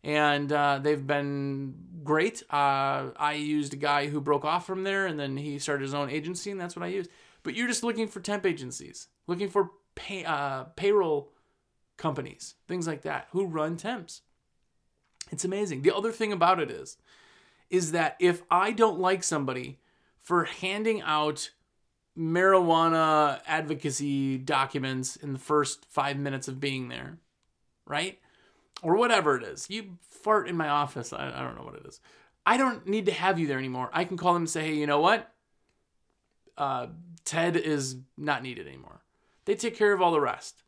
and 0.04 0.52
uh, 0.52 0.80
they've 0.82 1.06
been 1.06 1.76
great. 2.04 2.44
Uh, 2.50 3.10
I 3.18 3.34
used 3.34 3.74
a 3.74 3.78
guy 3.78 4.08
who 4.08 4.22
broke 4.22 4.46
off 4.46 4.66
from 4.66 4.84
there, 4.84 5.06
and 5.06 5.20
then 5.20 5.38
he 5.38 5.60
started 5.60 5.84
his 5.84 5.94
own 5.94 6.10
agency, 6.10 6.52
and 6.52 6.60
that's 6.60 6.76
what 6.76 6.84
I 6.84 6.88
use. 6.88 7.08
But 7.44 7.56
you're 7.56 7.68
just 7.68 7.84
looking 7.84 8.08
for 8.08 8.20
temp 8.20 8.46
agencies, 8.46 9.08
looking 9.28 9.50
for 9.50 9.72
pay, 9.96 10.26
uh, 10.26 10.66
payroll 10.76 11.32
companies, 11.98 12.56
things 12.68 12.88
like 12.88 13.04
that, 13.04 13.28
who 13.32 13.46
run 13.46 13.78
temps. 13.78 14.22
It's 15.32 15.46
amazing. 15.46 15.84
The 15.84 15.96
other 15.96 16.12
thing 16.12 16.32
about 16.32 16.60
it 16.60 16.72
is, 16.72 16.98
is 17.70 17.92
that 17.92 18.16
if 18.20 18.42
I 18.50 18.72
don't 18.72 19.00
like 19.00 19.24
somebody 19.24 19.80
for 20.22 20.46
handing 20.46 21.02
out 21.02 21.52
marijuana 22.18 23.40
advocacy 23.46 24.38
documents 24.38 25.16
in 25.16 25.34
the 25.34 25.40
first 25.40 25.86
five 25.90 26.18
minutes 26.18 26.48
of 26.48 26.60
being 26.60 26.90
there, 26.90 27.18
right? 27.86 28.20
Or 28.82 28.96
whatever 28.96 29.38
it 29.38 29.44
is. 29.44 29.68
You 29.70 29.98
fart 30.10 30.48
in 30.48 30.56
my 30.56 30.70
office. 30.70 31.12
I, 31.12 31.28
I 31.28 31.44
don't 31.44 31.58
know 31.58 31.64
what 31.64 31.76
it 31.76 31.86
is. 31.86 32.00
I 32.46 32.58
don't 32.58 32.88
need 32.88 33.06
to 33.08 33.12
have 33.12 33.38
you 33.38 33.48
there 33.48 33.60
anymore. 33.60 33.90
I 33.94 34.06
can 34.06 34.18
call 34.18 34.34
them 34.34 34.44
and 34.44 34.50
say, 34.50 34.68
hey, 34.68 34.76
you 34.76 34.88
know 34.88 35.02
what? 35.02 35.32
Uh, 36.58 36.88
Ted 37.26 37.56
is 37.58 37.98
not 38.18 38.42
needed 38.42 38.68
anymore. 38.68 39.02
They 39.46 39.56
take 39.56 39.76
care 39.76 39.94
of 39.94 40.02
all 40.02 40.12
the 40.12 40.22
rest. 40.22 40.64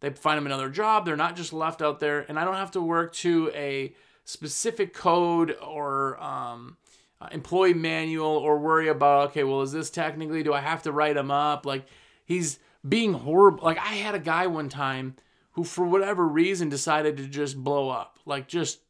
They 0.00 0.10
find 0.10 0.38
them 0.38 0.46
another 0.46 0.68
job. 0.68 1.04
They're 1.04 1.16
not 1.16 1.36
just 1.36 1.52
left 1.52 1.82
out 1.82 2.00
there, 2.00 2.24
and 2.28 2.38
I 2.38 2.44
don't 2.44 2.54
have 2.54 2.72
to 2.72 2.80
work 2.80 3.14
to 3.14 3.50
a 3.54 3.94
specific 4.24 4.92
code 4.92 5.56
or 5.62 6.22
um, 6.22 6.76
uh, 7.20 7.28
employee 7.32 7.74
manual 7.74 8.26
or 8.26 8.58
worry 8.58 8.88
about 8.88 9.30
okay, 9.30 9.44
well, 9.44 9.62
is 9.62 9.72
this 9.72 9.90
technically? 9.90 10.42
Do 10.42 10.52
I 10.52 10.60
have 10.60 10.82
to 10.82 10.92
write 10.92 11.16
him 11.16 11.30
up? 11.30 11.64
Like 11.64 11.86
he's 12.24 12.58
being 12.86 13.14
horrible. 13.14 13.64
Like 13.64 13.78
I 13.78 13.94
had 13.94 14.14
a 14.14 14.18
guy 14.18 14.46
one 14.46 14.68
time 14.68 15.16
who, 15.56 15.64
for 15.64 15.86
whatever 15.86 16.28
reason, 16.28 16.68
decided 16.68 17.16
to 17.16 17.26
just 17.26 17.56
blow 17.56 17.88
up, 17.88 18.18
like 18.26 18.46
just 18.46 18.80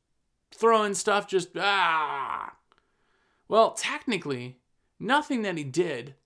throwing 0.53 0.95
stuff, 0.95 1.29
just 1.29 1.51
ah. 1.57 2.57
Well, 3.47 3.71
technically, 3.71 4.59
nothing 4.99 5.43
that 5.43 5.57
he 5.57 5.63
did 5.63 6.17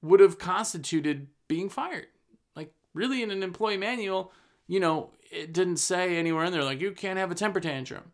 would 0.00 0.20
have 0.20 0.38
constituted 0.38 1.26
being 1.48 1.68
fired 1.68 2.06
Like, 2.54 2.72
really 2.94 3.24
in 3.24 3.32
an 3.32 3.42
employee 3.42 3.76
manual, 3.76 4.32
you 4.68 4.78
know, 4.78 5.10
it 5.32 5.52
didn't 5.52 5.78
say 5.78 6.16
anywhere 6.16 6.44
in 6.44 6.52
there 6.52 6.62
like 6.62 6.80
you 6.80 6.92
can't 6.92 7.18
have 7.18 7.32
a 7.32 7.34
temper 7.34 7.58
tantrum. 7.58 8.12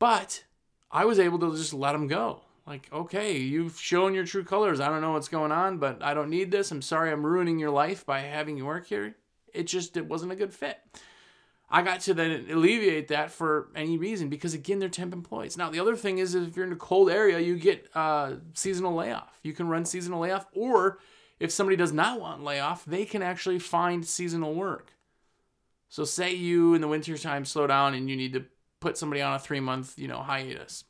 But 0.00 0.42
I 0.90 1.04
was 1.04 1.20
able 1.20 1.38
to 1.38 1.56
just 1.56 1.72
let 1.72 1.94
him 1.94 2.08
go. 2.08 2.40
Like, 2.66 2.88
okay, 2.92 3.36
you've 3.36 3.78
shown 3.78 4.14
your 4.14 4.24
true 4.24 4.44
colors. 4.44 4.80
I 4.80 4.88
don't 4.88 5.00
know 5.00 5.12
what's 5.12 5.28
going 5.28 5.52
on, 5.52 5.78
but 5.78 6.02
I 6.02 6.12
don't 6.12 6.30
need 6.30 6.50
this. 6.50 6.72
I'm 6.72 6.82
sorry 6.82 7.12
I'm 7.12 7.24
ruining 7.24 7.60
your 7.60 7.70
life 7.70 8.04
by 8.04 8.20
having 8.20 8.56
you 8.56 8.66
work 8.66 8.88
here. 8.88 9.14
It 9.54 9.66
just 9.66 9.96
it 9.96 10.06
wasn't 10.06 10.32
a 10.32 10.36
good 10.36 10.52
fit. 10.52 10.78
I 11.72 11.82
got 11.82 12.00
to 12.00 12.14
then 12.14 12.46
alleviate 12.50 13.08
that 13.08 13.30
for 13.30 13.68
any 13.76 13.96
reason 13.96 14.28
because 14.28 14.54
again 14.54 14.80
they're 14.80 14.88
temp 14.88 15.12
employees. 15.12 15.56
Now 15.56 15.70
the 15.70 15.78
other 15.78 15.94
thing 15.94 16.18
is 16.18 16.34
if 16.34 16.56
you're 16.56 16.66
in 16.66 16.72
a 16.72 16.76
cold 16.76 17.10
area, 17.10 17.38
you 17.38 17.56
get 17.56 17.88
uh, 17.94 18.34
seasonal 18.54 18.94
layoff. 18.94 19.38
You 19.42 19.52
can 19.52 19.68
run 19.68 19.84
seasonal 19.84 20.20
layoff, 20.20 20.46
or 20.52 20.98
if 21.38 21.52
somebody 21.52 21.76
does 21.76 21.92
not 21.92 22.20
want 22.20 22.42
layoff, 22.42 22.84
they 22.84 23.04
can 23.04 23.22
actually 23.22 23.60
find 23.60 24.04
seasonal 24.04 24.54
work. 24.54 24.92
So 25.88 26.04
say 26.04 26.34
you 26.34 26.74
in 26.74 26.80
the 26.80 26.88
winter 26.88 27.16
time 27.16 27.44
slow 27.44 27.66
down 27.66 27.94
and 27.94 28.10
you 28.10 28.16
need 28.16 28.32
to 28.32 28.44
put 28.80 28.98
somebody 28.98 29.22
on 29.22 29.34
a 29.34 29.38
three 29.38 29.60
month, 29.60 29.98
you 29.98 30.08
know, 30.08 30.22
hiatus. 30.22 30.84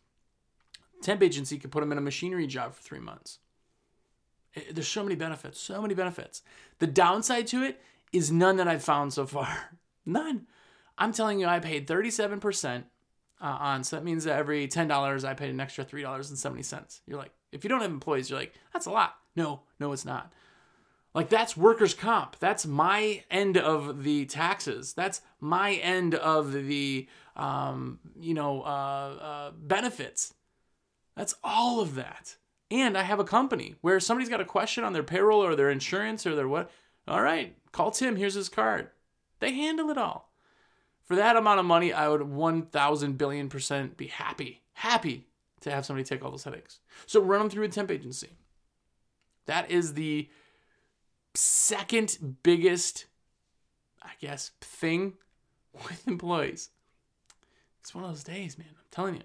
Temp 1.02 1.22
agency 1.22 1.58
could 1.58 1.70
put 1.70 1.80
them 1.80 1.92
in 1.92 1.98
a 1.98 2.02
machinery 2.02 2.46
job 2.46 2.74
for 2.74 2.82
three 2.82 3.00
months. 3.00 3.38
It, 4.54 4.74
there's 4.74 4.88
so 4.88 5.02
many 5.02 5.14
benefits, 5.14 5.60
so 5.60 5.80
many 5.80 5.94
benefits. 5.94 6.42
The 6.78 6.86
downside 6.86 7.46
to 7.48 7.62
it 7.62 7.80
is 8.12 8.30
none 8.30 8.56
that 8.56 8.68
I've 8.68 8.84
found 8.84 9.12
so 9.12 9.26
far. 9.26 9.48
None. 10.06 10.46
I'm 10.98 11.12
telling 11.12 11.38
you, 11.38 11.46
I 11.46 11.60
paid 11.60 11.86
37% 11.86 12.84
uh, 13.40 13.44
on. 13.44 13.84
So 13.84 13.96
that 13.96 14.04
means 14.04 14.24
that 14.24 14.36
every 14.36 14.66
$10, 14.66 15.24
I 15.24 15.34
paid 15.34 15.50
an 15.50 15.60
extra 15.60 15.84
$3.70. 15.84 17.00
You're 17.06 17.18
like, 17.18 17.32
if 17.52 17.64
you 17.64 17.70
don't 17.70 17.82
have 17.82 17.90
employees, 17.90 18.30
you're 18.30 18.38
like, 18.38 18.54
that's 18.72 18.86
a 18.86 18.90
lot. 18.90 19.14
No, 19.36 19.60
no, 19.78 19.92
it's 19.92 20.04
not. 20.04 20.32
Like 21.14 21.28
that's 21.28 21.56
workers' 21.56 21.94
comp. 21.94 22.38
That's 22.38 22.66
my 22.66 23.24
end 23.30 23.56
of 23.56 24.04
the 24.04 24.26
taxes. 24.26 24.92
That's 24.92 25.22
my 25.40 25.74
end 25.74 26.14
of 26.14 26.52
the, 26.52 27.08
um, 27.36 27.98
you 28.20 28.34
know, 28.34 28.62
uh, 28.62 28.66
uh, 29.20 29.50
benefits. 29.52 30.34
That's 31.16 31.34
all 31.42 31.80
of 31.80 31.96
that. 31.96 32.36
And 32.70 32.96
I 32.96 33.02
have 33.02 33.18
a 33.18 33.24
company 33.24 33.74
where 33.80 33.98
somebody's 33.98 34.28
got 34.28 34.40
a 34.40 34.44
question 34.44 34.84
on 34.84 34.92
their 34.92 35.02
payroll 35.02 35.44
or 35.44 35.56
their 35.56 35.70
insurance 35.70 36.26
or 36.26 36.36
their 36.36 36.48
what. 36.48 36.70
All 37.10 37.20
right, 37.20 37.56
call 37.72 37.90
Tim. 37.90 38.14
Here's 38.14 38.34
his 38.34 38.48
card. 38.48 38.88
They 39.40 39.52
handle 39.52 39.90
it 39.90 39.98
all. 39.98 40.32
For 41.02 41.16
that 41.16 41.34
amount 41.34 41.58
of 41.58 41.66
money, 41.66 41.92
I 41.92 42.06
would 42.06 42.22
1,000 42.22 43.18
billion 43.18 43.48
percent 43.48 43.96
be 43.96 44.06
happy, 44.06 44.62
happy 44.74 45.26
to 45.62 45.72
have 45.72 45.84
somebody 45.84 46.04
take 46.04 46.24
all 46.24 46.30
those 46.30 46.44
headaches. 46.44 46.78
So 47.06 47.20
run 47.20 47.40
them 47.40 47.50
through 47.50 47.64
a 47.64 47.68
temp 47.68 47.90
agency. 47.90 48.28
That 49.46 49.72
is 49.72 49.94
the 49.94 50.30
second 51.34 52.36
biggest, 52.44 53.06
I 54.00 54.10
guess, 54.20 54.52
thing 54.60 55.14
with 55.72 56.06
employees. 56.06 56.68
It's 57.80 57.92
one 57.92 58.04
of 58.04 58.10
those 58.10 58.22
days, 58.22 58.56
man. 58.56 58.68
I'm 58.70 58.84
telling 58.92 59.16
you. 59.16 59.22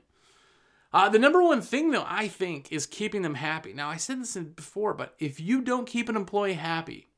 Uh, 0.92 1.10
the 1.10 1.20
number 1.20 1.44
one 1.44 1.62
thing, 1.62 1.92
though, 1.92 2.06
I 2.08 2.30
think, 2.30 2.72
is 2.72 2.88
keeping 2.88 3.22
them 3.22 3.36
happy. 3.36 3.74
Now, 3.74 3.90
I 3.90 3.98
said 3.98 4.22
this 4.22 4.36
before, 4.36 4.96
but 4.96 5.14
if 5.20 5.40
you 5.40 5.62
don't 5.62 5.86
keep 5.86 6.10
an 6.10 6.16
employee 6.16 6.54
happy, 6.54 7.10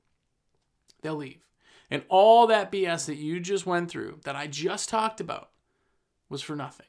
they'll 1.01 1.15
leave. 1.15 1.47
And 1.89 2.03
all 2.09 2.47
that 2.47 2.71
BS 2.71 3.05
that 3.05 3.15
you 3.15 3.39
just 3.39 3.65
went 3.65 3.89
through, 3.89 4.19
that 4.23 4.35
I 4.35 4.47
just 4.47 4.89
talked 4.89 5.21
about, 5.21 5.49
was 6.29 6.41
for 6.41 6.55
nothing. 6.55 6.87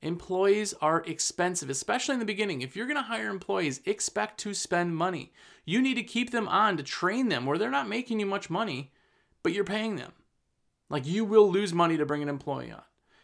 Employees 0.00 0.74
are 0.80 1.02
expensive, 1.06 1.68
especially 1.68 2.14
in 2.14 2.20
the 2.20 2.24
beginning. 2.24 2.62
If 2.62 2.76
you're 2.76 2.86
going 2.86 2.96
to 2.96 3.02
hire 3.02 3.28
employees, 3.28 3.80
expect 3.84 4.38
to 4.40 4.54
spend 4.54 4.96
money. 4.96 5.32
You 5.64 5.82
need 5.82 5.94
to 5.94 6.02
keep 6.02 6.30
them 6.30 6.46
on 6.48 6.76
to 6.76 6.82
train 6.82 7.28
them 7.28 7.44
where 7.44 7.58
they're 7.58 7.70
not 7.70 7.88
making 7.88 8.20
you 8.20 8.26
much 8.26 8.48
money, 8.48 8.92
but 9.42 9.52
you're 9.52 9.64
paying 9.64 9.96
them. 9.96 10.12
Like 10.88 11.04
you 11.06 11.24
will 11.24 11.50
lose 11.50 11.74
money 11.74 11.96
to 11.96 12.06
bring 12.06 12.22
an 12.22 12.28
employee 12.28 12.70
on. 12.70 12.82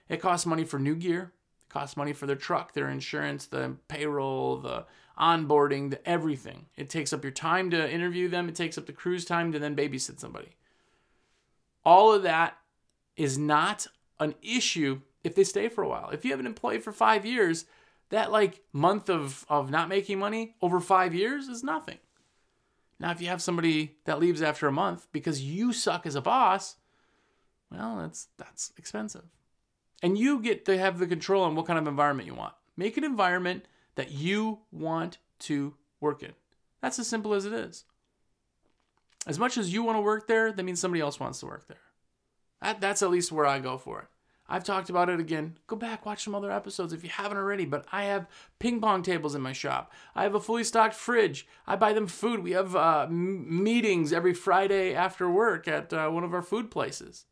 It 0.09 0.21
costs 0.21 0.47
money 0.47 0.65
for 0.65 0.79
new 0.79 0.97
gear, 0.97 1.33
it 1.69 1.73
costs 1.73 1.97
money 1.97 2.13
for 2.13 2.27
their 2.27 2.37
truck, 2.37 2.73
their 2.73 2.89
insurance, 2.89 3.47
the 3.47 3.77
payroll, 3.89 4.57
the 4.57 4.85
onboarding, 5.19 5.91
the 5.91 6.09
everything. 6.09 6.67
It 6.77 6.91
takes 6.91 7.13
up 7.13 7.23
your 7.23 7.33
time 7.33 7.71
to 7.71 7.91
interview 7.91 8.29
them, 8.29 8.49
it 8.49 8.55
takes 8.55 8.79
up 8.79 8.87
the 8.87 8.93
crew's 8.93 9.25
time 9.25 9.53
to 9.53 9.59
then 9.59 9.77
babysit 9.77 10.19
somebody. 10.21 10.57
All 11.85 12.13
of 12.13 12.23
that 12.23 12.57
is 13.17 13.39
not 13.39 13.87
an 14.19 14.35
issue 14.43 15.01
if 15.23 15.35
they 15.35 15.45
stay 15.45 15.69
for 15.69 15.83
a 15.85 15.89
while. 15.89 16.11
If 16.11 16.25
you 16.25 16.31
have 16.33 16.41
an 16.41 16.47
employee 16.47 16.79
for 16.79 16.93
five 16.93 17.25
years, 17.25 17.67
that 18.11 18.33
like 18.33 18.63
month 18.73 19.09
of, 19.09 19.45
of 19.49 19.71
not 19.71 19.89
making 19.89 20.19
money 20.19 20.55
over 20.61 20.81
five 20.81 21.15
years 21.15 21.49
is 21.49 21.63
nothing. 21.63 21.99
Now, 23.01 23.11
if 23.11 23.21
you 23.21 23.29
have 23.29 23.43
somebody 23.43 23.97
that 24.05 24.21
leaves 24.21 24.41
after 24.41 24.67
a 24.67 24.73
month 24.73 25.09
because 25.13 25.43
you 25.43 25.73
suck 25.73 26.07
as 26.07 26.15
a 26.15 26.21
boss, 26.21 26.77
well, 27.71 27.99
that's 27.99 28.29
that's 28.39 28.73
expensive. 28.77 29.25
And 30.05 30.19
you 30.19 30.39
get 30.39 30.67
to 30.67 30.77
have 30.77 30.99
the 30.99 31.07
control 31.07 31.45
on 31.45 31.55
what 31.55 31.65
kind 31.65 31.79
of 31.79 31.89
environment 31.89 32.27
you 32.27 32.35
want. 32.35 32.53
Make 32.77 32.99
an 32.99 33.05
environment 33.05 33.65
that 33.95 34.13
you 34.13 34.59
want 34.71 35.17
to 35.39 35.73
work 35.99 36.23
in. 36.23 36.33
That's 36.83 36.99
as 36.99 37.09
simple 37.09 37.33
as 37.33 37.47
it 37.47 37.55
is. 37.55 37.85
As 39.27 39.39
much 39.39 39.57
as 39.57 39.73
you 39.73 39.83
want 39.83 39.97
to 39.97 40.03
work 40.03 40.29
there, 40.29 40.53
that 40.53 40.63
means 40.63 40.79
somebody 40.79 41.01
else 41.01 41.19
wants 41.19 41.41
to 41.41 41.47
work 41.47 41.69
there. 41.69 41.79
That, 42.61 42.83
that's 42.83 43.03
at 43.03 43.09
least 43.09 43.33
where 43.33 43.47
I 43.47 43.61
go 43.61 43.79
for 43.79 44.01
it. 44.01 44.09
I've 44.47 44.63
talked 44.63 44.91
about 44.91 45.09
it 45.09 45.21
again. 45.21 45.57
Go 45.67 45.77
back, 45.77 46.05
watch 46.05 46.23
some 46.23 46.35
other 46.35 46.53
episodes 46.53 46.93
if 46.93 47.03
you 47.03 47.09
haven't 47.09 47.39
already. 47.39 47.65
But 47.65 47.87
I 47.91 48.05
have 48.05 48.29
ping 48.59 48.83
pong 48.83 49.03
tables 49.03 49.35
in 49.35 49.41
my 49.41 49.55
shop. 49.55 49.91
I 50.15 50.25
have 50.25 50.35
a 50.35 50.41
fully 50.41 50.65
stocked 50.65 50.97
fridge. 50.97 51.47
I 51.67 51.77
buy 51.77 51.95
them 51.95 52.09
food. 52.09 52.41
We 52.41 52.51
have 52.51 52.77
uh, 52.77 53.07
m- 53.09 53.65
meetings 53.65 54.13
every 54.13 54.35
Friday 54.35 54.95
after 54.95 55.31
work 55.31 55.67
at 55.67 55.95
uh, 55.95 56.11
one 56.11 56.25
of 56.25 56.35
our 56.35 56.43
food 56.43 56.71
places. 56.71 57.25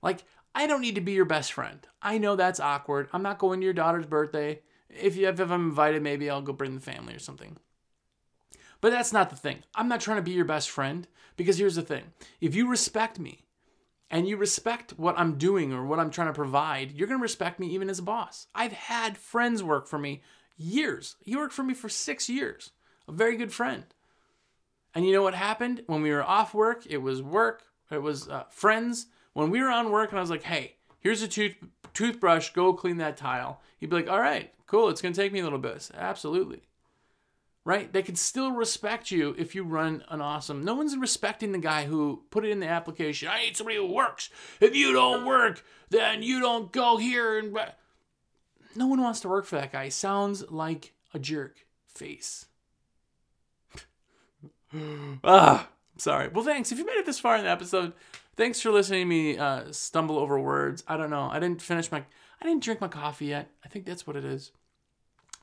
Like, 0.00 0.24
I 0.56 0.66
don't 0.66 0.80
need 0.80 0.94
to 0.94 1.02
be 1.02 1.12
your 1.12 1.26
best 1.26 1.52
friend. 1.52 1.86
I 2.00 2.16
know 2.16 2.34
that's 2.34 2.60
awkward. 2.60 3.08
I'm 3.12 3.22
not 3.22 3.38
going 3.38 3.60
to 3.60 3.64
your 3.64 3.74
daughter's 3.74 4.06
birthday. 4.06 4.60
If 4.88 5.14
you 5.14 5.28
if 5.28 5.38
I'm 5.38 5.52
invited, 5.52 6.02
maybe 6.02 6.30
I'll 6.30 6.40
go 6.40 6.54
bring 6.54 6.74
the 6.74 6.80
family 6.80 7.14
or 7.14 7.18
something. 7.18 7.58
But 8.80 8.90
that's 8.90 9.12
not 9.12 9.28
the 9.28 9.36
thing. 9.36 9.64
I'm 9.74 9.86
not 9.86 10.00
trying 10.00 10.16
to 10.16 10.22
be 10.22 10.30
your 10.30 10.46
best 10.46 10.70
friend 10.70 11.06
because 11.36 11.58
here's 11.58 11.74
the 11.74 11.82
thing. 11.82 12.04
If 12.40 12.54
you 12.54 12.70
respect 12.70 13.18
me 13.18 13.44
and 14.10 14.26
you 14.26 14.38
respect 14.38 14.94
what 14.96 15.18
I'm 15.18 15.36
doing 15.36 15.74
or 15.74 15.84
what 15.84 16.00
I'm 16.00 16.10
trying 16.10 16.28
to 16.28 16.32
provide, 16.32 16.92
you're 16.92 17.08
going 17.08 17.20
to 17.20 17.22
respect 17.22 17.60
me 17.60 17.66
even 17.68 17.90
as 17.90 17.98
a 17.98 18.02
boss. 18.02 18.46
I've 18.54 18.72
had 18.72 19.18
friends 19.18 19.62
work 19.62 19.86
for 19.86 19.98
me 19.98 20.22
years. 20.56 21.16
He 21.20 21.36
worked 21.36 21.52
for 21.52 21.64
me 21.64 21.74
for 21.74 21.90
6 21.90 22.28
years. 22.30 22.70
A 23.06 23.12
very 23.12 23.36
good 23.36 23.52
friend. 23.52 23.84
And 24.94 25.04
you 25.04 25.12
know 25.12 25.22
what 25.22 25.34
happened? 25.34 25.82
When 25.86 26.00
we 26.00 26.12
were 26.12 26.24
off 26.24 26.54
work, 26.54 26.86
it 26.88 26.98
was 26.98 27.20
work, 27.20 27.62
it 27.90 28.00
was 28.00 28.26
uh, 28.26 28.44
friends. 28.48 29.08
When 29.36 29.50
we 29.50 29.60
were 29.60 29.68
on 29.68 29.90
work 29.90 30.12
and 30.12 30.18
I 30.18 30.22
was 30.22 30.30
like, 30.30 30.44
hey, 30.44 30.76
here's 30.98 31.20
a 31.20 31.28
tooth, 31.28 31.56
toothbrush, 31.92 32.54
go 32.54 32.72
clean 32.72 32.96
that 32.96 33.18
tile. 33.18 33.60
He'd 33.76 33.90
be 33.90 33.96
like, 33.96 34.08
all 34.08 34.18
right, 34.18 34.50
cool, 34.66 34.88
it's 34.88 35.02
going 35.02 35.12
to 35.12 35.20
take 35.20 35.30
me 35.30 35.40
a 35.40 35.44
little 35.44 35.58
bit. 35.58 35.90
Absolutely. 35.94 36.62
Right? 37.62 37.92
They 37.92 38.02
could 38.02 38.16
still 38.16 38.52
respect 38.52 39.10
you 39.10 39.34
if 39.36 39.54
you 39.54 39.62
run 39.62 40.02
an 40.08 40.22
awesome. 40.22 40.64
No 40.64 40.74
one's 40.74 40.96
respecting 40.96 41.52
the 41.52 41.58
guy 41.58 41.84
who 41.84 42.22
put 42.30 42.46
it 42.46 42.50
in 42.50 42.60
the 42.60 42.66
application. 42.66 43.28
I 43.28 43.42
need 43.42 43.58
somebody 43.58 43.76
who 43.76 43.84
works. 43.84 44.30
If 44.58 44.74
you 44.74 44.94
don't 44.94 45.26
work, 45.26 45.62
then 45.90 46.22
you 46.22 46.40
don't 46.40 46.72
go 46.72 46.96
here. 46.96 47.38
And 47.38 47.54
no 48.74 48.86
one 48.86 49.02
wants 49.02 49.20
to 49.20 49.28
work 49.28 49.44
for 49.44 49.56
that 49.56 49.70
guy. 49.70 49.84
He 49.84 49.90
sounds 49.90 50.50
like 50.50 50.94
a 51.12 51.18
jerk 51.18 51.66
face. 51.86 52.46
ah, 55.24 55.68
sorry. 55.98 56.28
Well, 56.28 56.42
thanks. 56.42 56.72
If 56.72 56.78
you 56.78 56.86
made 56.86 56.96
it 56.96 57.04
this 57.04 57.20
far 57.20 57.36
in 57.36 57.44
the 57.44 57.50
episode, 57.50 57.92
thanks 58.36 58.60
for 58.60 58.70
listening 58.70 59.00
to 59.00 59.06
me 59.06 59.38
uh, 59.38 59.72
stumble 59.72 60.18
over 60.18 60.38
words. 60.38 60.84
I 60.86 60.96
don't 60.96 61.10
know. 61.10 61.28
I 61.30 61.38
didn't 61.38 61.62
finish 61.62 61.90
my. 61.90 62.04
I 62.40 62.44
didn't 62.44 62.62
drink 62.62 62.80
my 62.80 62.88
coffee 62.88 63.26
yet. 63.26 63.50
I 63.64 63.68
think 63.68 63.86
that's 63.86 64.06
what 64.06 64.16
it 64.16 64.24
is. 64.24 64.52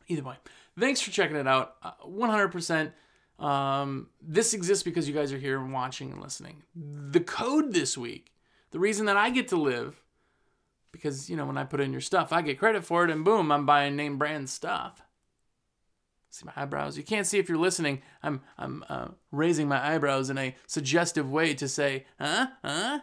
Either 0.08 0.24
way, 0.24 0.36
thanks 0.80 1.02
for 1.02 1.12
checking 1.12 1.38
it 1.38 1.48
out. 1.48 1.76
Uh, 1.82 1.92
100%. 2.06 2.92
Um, 3.40 4.10
this 4.22 4.54
exists 4.54 4.84
because 4.84 5.08
you 5.08 5.14
guys 5.14 5.34
are 5.34 5.38
here 5.38 5.60
and 5.60 5.74
watching 5.74 6.12
and 6.12 6.22
listening. 6.22 6.64
The 6.76 7.20
code 7.20 7.74
this 7.74 7.98
week, 7.98 8.32
the 8.72 8.80
reason 8.80 9.06
that 9.08 9.18
I 9.18 9.32
get 9.32 9.48
to 9.50 9.56
live, 9.56 10.02
because 10.92 11.30
you 11.30 11.36
know 11.36 11.46
when 11.46 11.58
I 11.58 11.64
put 11.64 11.82
in 11.82 11.92
your 11.92 12.02
stuff, 12.02 12.32
I 12.32 12.42
get 12.42 12.60
credit 12.60 12.86
for 12.86 13.04
it, 13.04 13.12
and 13.12 13.26
boom, 13.26 13.52
I'm 13.52 13.66
buying 13.66 13.96
name 13.96 14.18
brand 14.18 14.50
stuff. 14.50 15.03
See 16.34 16.46
my 16.48 16.54
eyebrows. 16.64 16.98
You 16.98 17.04
can't 17.04 17.28
see 17.28 17.38
if 17.38 17.48
you're 17.48 17.60
listening. 17.60 18.02
I'm 18.24 18.42
I'm 18.58 18.84
uh, 18.90 19.10
raising 19.32 19.68
my 19.68 19.94
eyebrows 19.94 20.32
in 20.32 20.40
a 20.40 20.56
suggestive 20.66 21.30
way 21.30 21.54
to 21.54 21.68
say, 21.68 22.08
huh, 22.20 22.48
huh. 22.66 23.02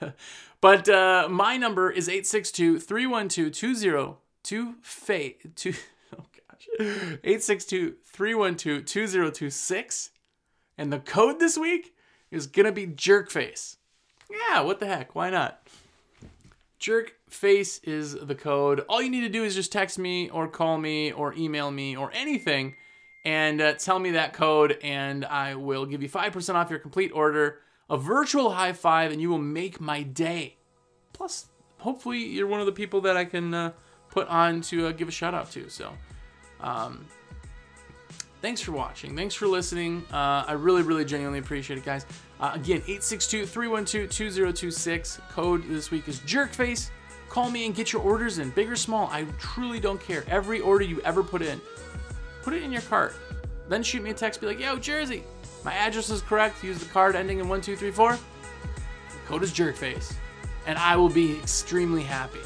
but 0.60 0.88
uh, 0.88 1.26
my 1.28 1.56
number 1.56 1.90
is 1.90 2.06
862-312-2022 2.06 4.74
fate 4.82 5.56
two 5.56 5.74
oh 6.16 6.26
gosh. 6.48 6.68
862-312-2026 7.24 10.10
and 10.78 10.92
the 10.92 11.00
code 11.00 11.40
this 11.40 11.58
week 11.58 11.92
is 12.30 12.46
gonna 12.46 12.70
be 12.70 12.86
jerkface. 12.86 13.78
Yeah 14.30 14.60
what 14.60 14.78
the 14.78 14.86
heck? 14.86 15.16
Why 15.16 15.30
not? 15.30 15.66
Jerk 16.78 17.14
face 17.32 17.78
is 17.84 18.14
the 18.14 18.34
code. 18.34 18.80
All 18.88 19.02
you 19.02 19.10
need 19.10 19.22
to 19.22 19.28
do 19.28 19.44
is 19.44 19.54
just 19.54 19.72
text 19.72 19.98
me 19.98 20.30
or 20.30 20.48
call 20.48 20.78
me 20.78 21.12
or 21.12 21.34
email 21.34 21.70
me 21.70 21.96
or 21.96 22.10
anything 22.14 22.74
and 23.24 23.60
uh, 23.60 23.74
tell 23.74 23.98
me 23.98 24.12
that 24.12 24.32
code, 24.32 24.78
and 24.82 25.24
I 25.24 25.54
will 25.54 25.86
give 25.86 26.02
you 26.02 26.08
5% 26.08 26.54
off 26.54 26.70
your 26.70 26.78
complete 26.78 27.12
order, 27.14 27.60
a 27.88 27.96
virtual 27.96 28.50
high 28.50 28.72
five, 28.72 29.12
and 29.12 29.20
you 29.20 29.30
will 29.30 29.38
make 29.38 29.80
my 29.80 30.02
day. 30.02 30.56
Plus, 31.12 31.46
hopefully, 31.78 32.18
you're 32.18 32.46
one 32.46 32.60
of 32.60 32.66
the 32.66 32.72
people 32.72 33.00
that 33.02 33.16
I 33.16 33.24
can 33.24 33.54
uh, 33.54 33.72
put 34.10 34.26
on 34.28 34.60
to 34.62 34.88
uh, 34.88 34.92
give 34.92 35.08
a 35.08 35.12
shout 35.12 35.34
out 35.34 35.50
to. 35.52 35.68
So, 35.70 35.92
um, 36.60 37.06
thanks 38.40 38.60
for 38.60 38.72
watching. 38.72 39.14
Thanks 39.14 39.34
for 39.34 39.46
listening. 39.46 40.04
Uh, 40.12 40.44
I 40.46 40.52
really, 40.52 40.82
really 40.82 41.04
genuinely 41.04 41.38
appreciate 41.38 41.78
it, 41.78 41.84
guys. 41.84 42.06
Uh, 42.40 42.52
again, 42.54 42.78
862 42.78 43.46
312 43.46 44.10
2026. 44.10 45.20
Code 45.30 45.68
this 45.68 45.92
week 45.92 46.08
is 46.08 46.18
Jerkface. 46.20 46.90
Call 47.32 47.50
me 47.50 47.64
and 47.64 47.74
get 47.74 47.94
your 47.94 48.02
orders 48.02 48.36
in, 48.36 48.50
big 48.50 48.70
or 48.70 48.76
small. 48.76 49.06
I 49.10 49.24
truly 49.38 49.80
don't 49.80 49.98
care. 49.98 50.22
Every 50.28 50.60
order 50.60 50.84
you 50.84 51.00
ever 51.00 51.22
put 51.22 51.40
in, 51.40 51.62
put 52.42 52.52
it 52.52 52.62
in 52.62 52.70
your 52.70 52.82
cart. 52.82 53.14
Then 53.70 53.82
shoot 53.82 54.02
me 54.02 54.10
a 54.10 54.12
text, 54.12 54.42
be 54.42 54.46
like, 54.46 54.60
yo, 54.60 54.76
Jersey, 54.76 55.24
my 55.64 55.72
address 55.72 56.10
is 56.10 56.20
correct. 56.20 56.62
Use 56.62 56.78
the 56.78 56.84
card 56.92 57.16
ending 57.16 57.38
in 57.38 57.48
1234. 57.48 58.18
code 59.26 59.42
is 59.42 59.50
Jerkface. 59.50 60.12
And 60.66 60.76
I 60.76 60.94
will 60.94 61.08
be 61.08 61.38
extremely 61.38 62.02
happy. 62.02 62.40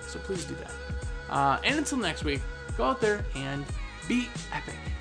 So 0.00 0.18
please 0.20 0.46
do 0.46 0.54
that. 0.54 0.72
Uh, 1.28 1.60
and 1.62 1.76
until 1.76 1.98
next 1.98 2.24
week, 2.24 2.40
go 2.78 2.84
out 2.84 3.02
there 3.02 3.26
and 3.34 3.62
be 4.08 4.30
epic. 4.54 4.93